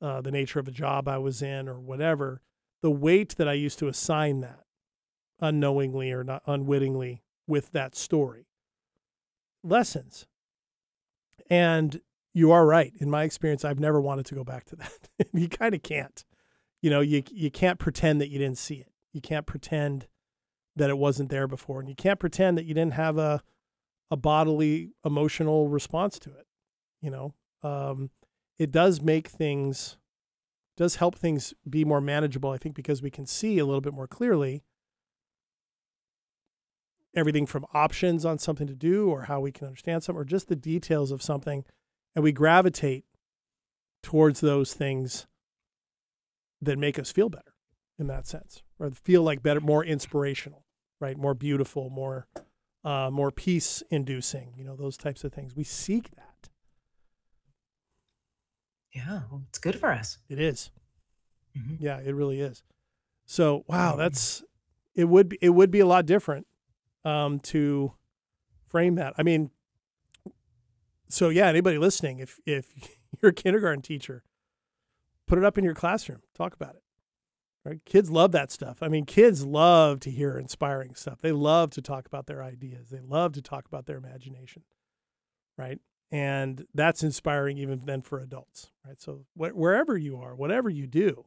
uh, 0.01 0.21
the 0.21 0.31
nature 0.31 0.59
of 0.59 0.67
a 0.67 0.71
job 0.71 1.07
I 1.07 1.17
was 1.17 1.41
in 1.41 1.67
or 1.67 1.79
whatever, 1.79 2.41
the 2.81 2.91
weight 2.91 3.35
that 3.37 3.47
I 3.47 3.53
used 3.53 3.79
to 3.79 3.87
assign 3.87 4.41
that 4.41 4.61
unknowingly 5.39 6.11
or 6.11 6.23
not 6.23 6.43
unwittingly 6.45 7.23
with 7.47 7.71
that 7.71 7.95
story 7.95 8.47
lessens. 9.65 10.27
And 11.49 12.01
you 12.33 12.51
are 12.51 12.65
right. 12.65 12.93
In 12.99 13.09
my 13.09 13.23
experience, 13.23 13.65
I've 13.65 13.79
never 13.79 13.99
wanted 13.99 14.25
to 14.27 14.35
go 14.35 14.43
back 14.43 14.65
to 14.65 14.75
that. 14.77 15.09
you 15.33 15.49
kind 15.49 15.73
of 15.75 15.83
can't. 15.83 16.23
You 16.85 16.91
know, 16.91 17.01
you 17.01 17.23
you 17.31 17.49
can't 17.49 17.79
pretend 17.79 18.21
that 18.21 18.29
you 18.29 18.37
didn't 18.37 18.59
see 18.59 18.75
it. 18.75 18.91
You 19.11 19.19
can't 19.19 19.47
pretend 19.47 20.05
that 20.75 20.91
it 20.91 20.99
wasn't 20.99 21.29
there 21.31 21.47
before, 21.47 21.79
and 21.79 21.89
you 21.89 21.95
can't 21.95 22.19
pretend 22.19 22.59
that 22.59 22.65
you 22.65 22.75
didn't 22.75 22.93
have 22.93 23.17
a 23.17 23.41
a 24.11 24.15
bodily 24.15 24.91
emotional 25.03 25.67
response 25.67 26.19
to 26.19 26.29
it. 26.29 26.45
You 27.01 27.09
know, 27.09 27.33
um, 27.63 28.11
it 28.59 28.71
does 28.71 29.01
make 29.01 29.29
things 29.29 29.97
does 30.77 30.97
help 30.97 31.17
things 31.17 31.55
be 31.67 31.83
more 31.83 32.01
manageable. 32.01 32.51
I 32.51 32.59
think 32.59 32.75
because 32.75 33.01
we 33.01 33.09
can 33.09 33.25
see 33.25 33.57
a 33.57 33.65
little 33.65 33.81
bit 33.81 33.95
more 33.95 34.07
clearly 34.07 34.61
everything 37.15 37.47
from 37.47 37.65
options 37.73 38.25
on 38.25 38.37
something 38.37 38.67
to 38.67 38.75
do 38.75 39.09
or 39.09 39.23
how 39.23 39.39
we 39.39 39.51
can 39.51 39.65
understand 39.65 40.03
something 40.03 40.21
or 40.21 40.23
just 40.23 40.49
the 40.49 40.55
details 40.55 41.09
of 41.09 41.23
something 41.23 41.65
and 42.13 42.23
we 42.23 42.31
gravitate 42.31 43.05
towards 44.03 44.39
those 44.39 44.75
things 44.75 45.25
that 46.65 46.77
make 46.77 46.99
us 46.99 47.11
feel 47.11 47.29
better 47.29 47.53
in 47.97 48.07
that 48.07 48.27
sense 48.27 48.61
or 48.79 48.91
feel 48.91 49.23
like 49.23 49.41
better 49.41 49.61
more 49.61 49.83
inspirational 49.85 50.61
right? 51.01 51.17
More 51.17 51.33
beautiful 51.33 51.89
more 51.89 52.25
uh, 52.83 53.09
more 53.11 53.31
peace 53.31 53.83
inducing 53.89 54.53
you 54.57 54.63
know 54.63 54.75
those 54.75 54.97
types 54.97 55.23
of 55.23 55.33
things. 55.33 55.55
We 55.55 55.63
seek 55.63 56.09
that. 56.11 56.49
Yeah, 58.93 59.21
well, 59.29 59.43
it's 59.49 59.59
good 59.59 59.75
for 59.75 59.91
us. 59.91 60.17
it 60.29 60.39
is. 60.39 60.71
Mhm. 61.57 61.77
yeah 61.79 61.99
it 61.99 62.13
really 62.13 62.41
is. 62.41 62.63
So 63.25 63.63
wow 63.67 63.95
that's 63.95 64.43
it 64.93 65.05
would 65.05 65.29
be, 65.29 65.37
it 65.41 65.49
would 65.49 65.71
be 65.71 65.79
a 65.81 65.85
lot 65.85 66.05
different 66.05 66.47
um, 67.03 67.39
to 67.41 67.93
frame 68.67 68.95
that. 68.95 69.13
I 69.17 69.23
mean 69.23 69.51
so 71.09 71.29
yeah 71.29 71.47
anybody 71.47 71.77
listening 71.77 72.19
if 72.19 72.39
if 72.45 72.71
you're 73.21 73.29
a 73.31 73.33
kindergarten 73.33 73.81
teacher 73.81 74.23
put 75.27 75.37
it 75.37 75.43
up 75.43 75.57
in 75.57 75.63
your 75.63 75.73
classroom. 75.73 76.21
Talk 76.35 76.53
about 76.53 76.75
it 76.75 76.81
right? 77.65 77.83
Kids 77.83 78.11
love 78.11 78.31
that 78.31 78.51
stuff. 78.51 78.77
I 78.81 78.87
mean 78.87 79.05
kids 79.05 79.43
love 79.43 79.99
to 80.01 80.11
hear 80.11 80.37
inspiring 80.37 80.95
stuff. 80.95 81.19
They 81.21 81.31
love 81.31 81.71
to 81.71 81.81
talk 81.81 82.05
about 82.05 82.27
their 82.27 82.43
ideas. 82.43 82.89
They 82.89 83.01
love 83.01 83.33
to 83.33 83.41
talk 83.41 83.65
about 83.65 83.87
their 83.87 83.97
imagination 83.97 84.63
right? 85.57 85.79
And 86.11 86.65
that's 86.73 87.01
inspiring 87.01 87.57
even 87.57 87.81
then 87.85 88.01
for 88.01 88.19
adults 88.19 88.71
right? 88.85 89.01
So 89.01 89.25
wh- 89.33 89.55
wherever 89.55 89.97
you 89.97 90.17
are 90.17 90.35
whatever 90.35 90.69
you 90.69 90.87
do 90.87 91.25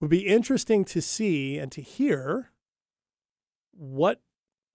would 0.00 0.10
be 0.10 0.26
interesting 0.26 0.84
to 0.84 1.02
see 1.02 1.58
and 1.58 1.70
to 1.72 1.82
hear 1.82 2.50
what 3.72 4.20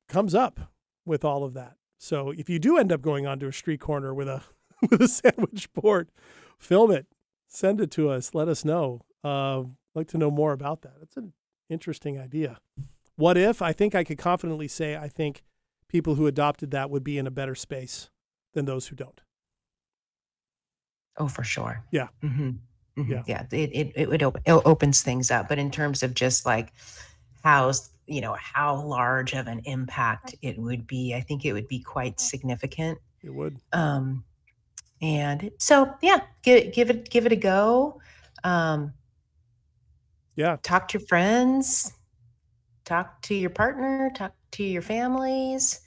comes 0.07 0.35
up 0.35 0.71
with 1.05 1.23
all 1.23 1.43
of 1.43 1.53
that. 1.53 1.75
So 1.97 2.31
if 2.31 2.49
you 2.49 2.59
do 2.59 2.77
end 2.77 2.91
up 2.91 3.01
going 3.01 3.27
onto 3.27 3.47
a 3.47 3.53
street 3.53 3.79
corner 3.79 4.13
with 4.13 4.27
a 4.27 4.43
with 4.89 5.01
a 5.01 5.07
sandwich 5.07 5.71
board, 5.73 6.09
film 6.57 6.91
it, 6.91 7.05
send 7.49 7.81
it 7.81 7.91
to 7.91 8.09
us, 8.09 8.33
let 8.33 8.47
us 8.47 8.63
know. 8.63 9.01
Uh, 9.23 9.63
like 9.93 10.07
to 10.07 10.17
know 10.17 10.31
more 10.31 10.53
about 10.53 10.81
that. 10.83 10.93
It's 11.01 11.17
an 11.17 11.33
interesting 11.69 12.17
idea. 12.19 12.59
What 13.15 13.37
if? 13.37 13.61
I 13.61 13.73
think 13.73 13.95
I 13.95 14.05
could 14.05 14.17
confidently 14.17 14.69
say 14.69 14.95
I 14.95 15.09
think 15.09 15.43
people 15.89 16.15
who 16.15 16.27
adopted 16.27 16.71
that 16.71 16.89
would 16.89 17.03
be 17.03 17.17
in 17.17 17.27
a 17.27 17.31
better 17.31 17.55
space 17.55 18.09
than 18.53 18.65
those 18.65 18.87
who 18.87 18.95
don't. 18.95 19.19
Oh, 21.17 21.27
for 21.27 21.43
sure. 21.43 21.83
Yeah. 21.91 22.07
hmm 22.21 22.51
Yeah. 22.95 23.23
Yeah. 23.27 23.45
It, 23.51 23.71
it, 23.73 23.91
it 23.95 24.09
would 24.09 24.23
open, 24.23 24.41
it 24.45 24.53
opens 24.65 25.01
things 25.01 25.31
up. 25.31 25.49
But 25.49 25.57
in 25.59 25.69
terms 25.69 26.01
of 26.01 26.13
just 26.13 26.45
like 26.45 26.71
how, 27.43 27.73
you 28.05 28.21
know, 28.21 28.37
how 28.39 28.81
large 28.85 29.33
of 29.33 29.47
an 29.47 29.61
impact 29.65 30.35
it 30.41 30.57
would 30.57 30.87
be, 30.87 31.13
I 31.13 31.21
think 31.21 31.45
it 31.45 31.51
would 31.51 31.67
be 31.67 31.81
quite 31.81 32.21
significant. 32.21 32.99
It 33.21 33.33
would. 33.33 33.57
Um, 33.73 34.23
and 35.01 35.51
so, 35.59 35.93
yeah, 36.01 36.19
give, 36.43 36.57
it, 36.57 36.73
give 36.73 36.89
it, 36.89 37.09
give 37.09 37.25
it 37.25 37.31
a 37.31 37.37
go. 37.37 38.01
Um, 38.43 38.93
Yeah. 40.35 40.57
talk 40.63 40.87
to 40.89 40.99
your 40.99 41.07
friends, 41.07 41.93
talk 42.85 43.21
to 43.23 43.35
your 43.35 43.49
partner, 43.49 44.11
talk 44.15 44.33
to 44.51 44.63
your 44.63 44.81
families, 44.81 45.81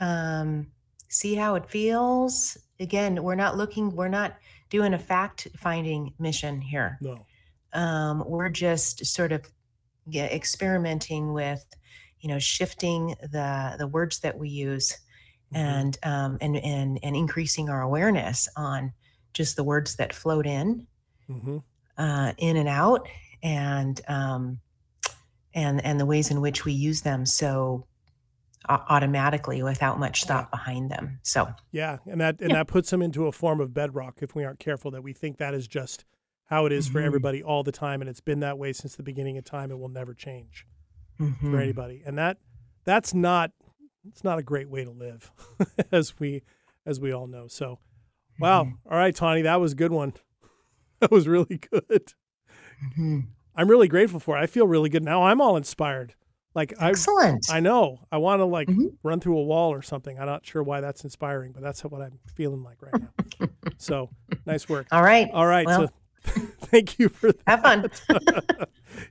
um, 0.00 0.66
see 1.08 1.34
how 1.34 1.54
it 1.54 1.68
feels. 1.68 2.56
Again, 2.78 3.22
we're 3.22 3.34
not 3.34 3.56
looking, 3.56 3.94
we're 3.94 4.08
not 4.08 4.36
doing 4.70 4.94
a 4.94 4.98
fact 4.98 5.48
finding 5.56 6.14
mission 6.18 6.60
here. 6.60 6.98
No. 7.00 7.26
Um, 7.72 8.24
we're 8.26 8.48
just 8.48 9.04
sort 9.06 9.32
of 9.32 9.46
yeah, 10.06 10.26
experimenting 10.26 11.32
with, 11.32 11.64
you 12.20 12.28
know, 12.28 12.38
shifting 12.38 13.14
the 13.20 13.76
the 13.78 13.86
words 13.86 14.20
that 14.20 14.36
we 14.38 14.48
use. 14.48 14.98
And 15.52 15.98
um, 16.02 16.38
and 16.40 16.56
and 16.56 16.98
and 17.02 17.16
increasing 17.16 17.68
our 17.68 17.82
awareness 17.82 18.48
on 18.56 18.92
just 19.32 19.56
the 19.56 19.64
words 19.64 19.96
that 19.96 20.12
float 20.14 20.46
in 20.46 20.86
hmm 21.26 21.58
uh, 21.98 22.32
in 22.38 22.56
and 22.56 22.68
out 22.68 23.06
and 23.42 24.00
um, 24.08 24.60
and 25.54 25.84
and 25.84 25.98
the 26.00 26.06
ways 26.06 26.30
in 26.30 26.40
which 26.40 26.64
we 26.64 26.72
use 26.72 27.02
them 27.02 27.26
so 27.26 27.86
automatically 28.68 29.62
without 29.62 29.98
much 29.98 30.24
thought 30.24 30.50
behind 30.50 30.90
them 30.90 31.18
so 31.22 31.48
Yeah, 31.72 31.98
and 32.06 32.20
that 32.20 32.40
and 32.40 32.50
Yeah. 32.50 32.58
that 32.58 32.66
puts 32.66 32.90
them 32.90 33.00
into 33.02 33.26
a 33.26 33.32
form 33.32 33.60
of 33.60 33.72
bedrock 33.72 34.18
if 34.22 34.34
we 34.34 34.44
aren't 34.44 34.58
careful. 34.58 34.90
That 34.90 35.02
we 35.02 35.12
think 35.12 35.38
that 35.38 35.54
is 35.54 35.66
just 35.66 36.04
how 36.44 36.66
it 36.66 36.72
is 36.72 36.86
for 36.88 37.00
Mhm. 37.00 37.06
everybody 37.06 37.42
all 37.42 37.62
the 37.62 37.72
time, 37.72 38.00
and 38.02 38.10
it's 38.10 38.20
been 38.20 38.40
that 38.40 38.58
way 38.58 38.72
since 38.72 38.96
the 38.96 39.02
beginning 39.02 39.38
of 39.38 39.44
time. 39.44 39.70
It 39.70 39.78
will 39.78 39.88
never 39.88 40.12
change 40.14 40.66
for 41.16 41.24
mhm. 41.24 41.62
anybody, 41.62 42.02
and 42.04 42.18
that 42.18 42.38
that's 42.84 43.14
not 43.14 43.52
it's 44.08 44.24
not 44.24 44.38
a 44.38 44.42
great 44.42 44.68
way 44.68 44.84
to 44.84 44.90
live, 44.90 45.30
as 45.92 46.18
we 46.18 46.42
as 46.86 47.00
we 47.00 47.12
all 47.12 47.26
know. 47.26 47.46
So, 47.48 47.78
wow. 48.38 48.64
Mhm. 48.64 48.72
All 48.90 48.96
right, 48.98 49.14
Tawny, 49.14 49.42
that 49.42 49.60
was 49.60 49.72
a 49.72 49.76
good 49.76 49.92
one. 49.92 50.14
That 51.00 51.10
was 51.10 51.26
really 51.26 51.58
good. 51.70 52.12
Mhm. 52.98 53.28
I'm 53.56 53.68
really 53.70 53.88
grateful 53.88 54.20
for 54.20 54.36
it. 54.36 54.40
I 54.42 54.46
feel 54.46 54.66
really 54.66 54.90
good 54.90 55.02
now. 55.02 55.22
I'm 55.22 55.40
all 55.40 55.56
inspired. 55.56 56.14
Like 56.54 56.74
I 56.78 56.90
excellent 56.90 57.46
I 57.50 57.60
know. 57.60 58.00
I 58.12 58.18
want 58.18 58.40
to 58.40 58.44
like 58.44 58.68
Mhm. 58.68 58.96
run 59.02 59.18
through 59.20 59.38
a 59.38 59.42
wall 59.44 59.72
or 59.72 59.80
something. 59.80 60.18
I'm 60.18 60.26
not 60.26 60.44
sure 60.44 60.62
why 60.62 60.80
that's 60.82 61.02
inspiring, 61.04 61.52
but 61.52 61.62
that's 61.62 61.82
what 61.84 62.02
I'm 62.02 62.18
feeling 62.34 62.62
like 62.62 62.82
right 62.82 63.00
now. 63.00 63.48
so 63.78 64.10
nice 64.44 64.68
work. 64.68 64.88
all 64.92 65.02
right 65.02 65.30
All 65.32 65.46
right. 65.46 65.66
well- 65.66 65.88
so 66.26 66.32
thank 66.66 66.98
you 66.98 67.08
for 67.08 67.32
that. 67.32 67.40
have 67.46 67.62
fun 67.62 67.90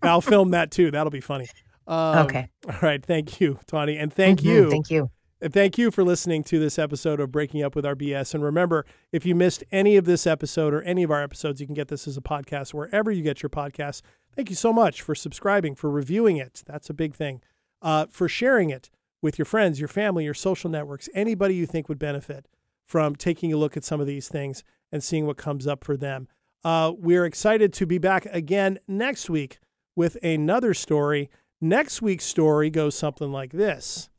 I'll 0.04 0.22
film 0.22 0.52
that 0.52 0.70
too. 0.70 0.92
That'll 0.92 1.10
be 1.10 1.22
funny. 1.22 1.48
Um, 1.90 2.26
okay 2.26 2.50
All 2.70 2.80
right. 2.82 3.04
Thank 3.06 3.42
you, 3.42 3.60
Tawny. 3.68 3.98
And 3.98 4.14
thank 4.14 4.40
Mhm. 4.42 4.44
you. 4.46 4.70
thank 4.70 4.90
you 4.92 5.10
And 5.42 5.54
thank 5.54 5.78
you 5.78 5.90
for 5.90 6.04
listening 6.04 6.44
to 6.46 6.60
this 6.60 6.78
episode 6.78 7.20
of 7.22 7.32
Breaking 7.32 7.64
Up 7.64 7.74
with 7.76 7.86
our 7.86 7.96
BS. 7.96 8.34
And 8.36 8.44
remember, 8.44 8.86
if 9.14 9.26
you 9.26 9.34
missed 9.36 9.64
any 9.72 9.96
of 9.96 10.04
this 10.06 10.28
episode 10.28 10.74
or 10.74 10.82
any 10.82 11.02
of 11.04 11.12
our 11.12 11.24
episodes, 11.24 11.62
you 11.62 11.66
can 11.66 11.74
get 11.76 11.88
this 11.88 12.08
as 12.10 12.18
a 12.18 12.22
podcast 12.22 12.74
wherever 12.74 13.10
you 13.10 13.24
get 13.24 13.42
your 13.42 13.50
podcasts. 13.50 14.02
Thank 14.36 14.50
you 14.50 14.56
so 14.58 14.72
much 14.74 15.02
for 15.02 15.16
subscribing, 15.16 15.76
for 15.76 15.90
reviewing 15.90 16.36
it. 16.38 16.64
That's 16.68 16.90
a 16.90 16.94
big 16.94 17.16
thing. 17.16 17.42
Uh, 17.82 18.06
for 18.10 18.28
sharing 18.28 18.70
it 18.70 18.90
with 19.22 19.38
your 19.40 19.46
friends, 19.46 19.80
your 19.80 19.88
family, 19.88 20.26
your 20.26 20.34
social 20.34 20.70
networks, 20.70 21.08
anybody 21.16 21.56
you 21.56 21.66
think 21.66 21.88
would 21.90 22.00
benefit 22.00 22.48
from 22.86 23.16
taking 23.16 23.54
a 23.54 23.58
look 23.58 23.78
at 23.78 23.84
some 23.86 24.02
of 24.02 24.08
these 24.08 24.28
things 24.28 24.64
and 24.92 25.02
seeing 25.04 25.26
what 25.26 25.38
comes 25.38 25.66
up 25.68 25.84
for 25.86 25.96
them. 25.96 26.28
Uh, 26.66 26.92
we're 26.98 27.24
excited 27.26 27.72
to 27.74 27.86
be 27.86 27.98
back 27.98 28.26
again 28.28 28.78
next 28.90 29.30
week 29.30 29.60
with 29.96 30.18
another 30.22 30.74
story. 30.74 31.30
Next 31.62 32.02
week's 32.02 32.26
story 32.26 32.70
goes 32.70 32.96
something 32.96 33.32
like 33.32 33.52
this. 33.52 34.10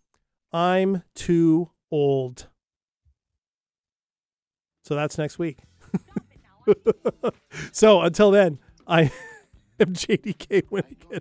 I'm 0.53 1.03
too 1.15 1.71
old. 1.91 2.49
So 4.85 4.95
that's 4.95 5.17
next 5.17 5.39
week. 5.39 5.59
so 7.73 8.03
until 8.03 8.31
then, 8.31 8.59
I 8.87 9.03
am 9.81 9.95
JDK 9.95 10.63
Winnigan. 10.71 11.21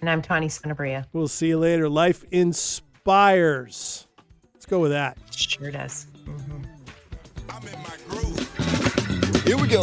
and 0.00 0.10
i'm 0.10 0.20
tawny 0.22 0.48
sanabria 0.48 1.04
We'll 1.12 1.28
see 1.28 1.48
you 1.48 1.58
later. 1.58 1.88
Life 1.88 2.24
inspires. 2.30 4.06
Let's 4.54 4.66
go 4.66 4.80
with 4.80 4.90
that. 4.90 5.16
sure 5.30 5.70
does 5.70 6.06
Mhm. 6.24 6.66
I'm 7.50 7.66
in 7.68 7.78
my 7.82 7.96
groove. 8.08 9.44
Here 9.44 9.56
we 9.58 9.68
go. 9.68 9.82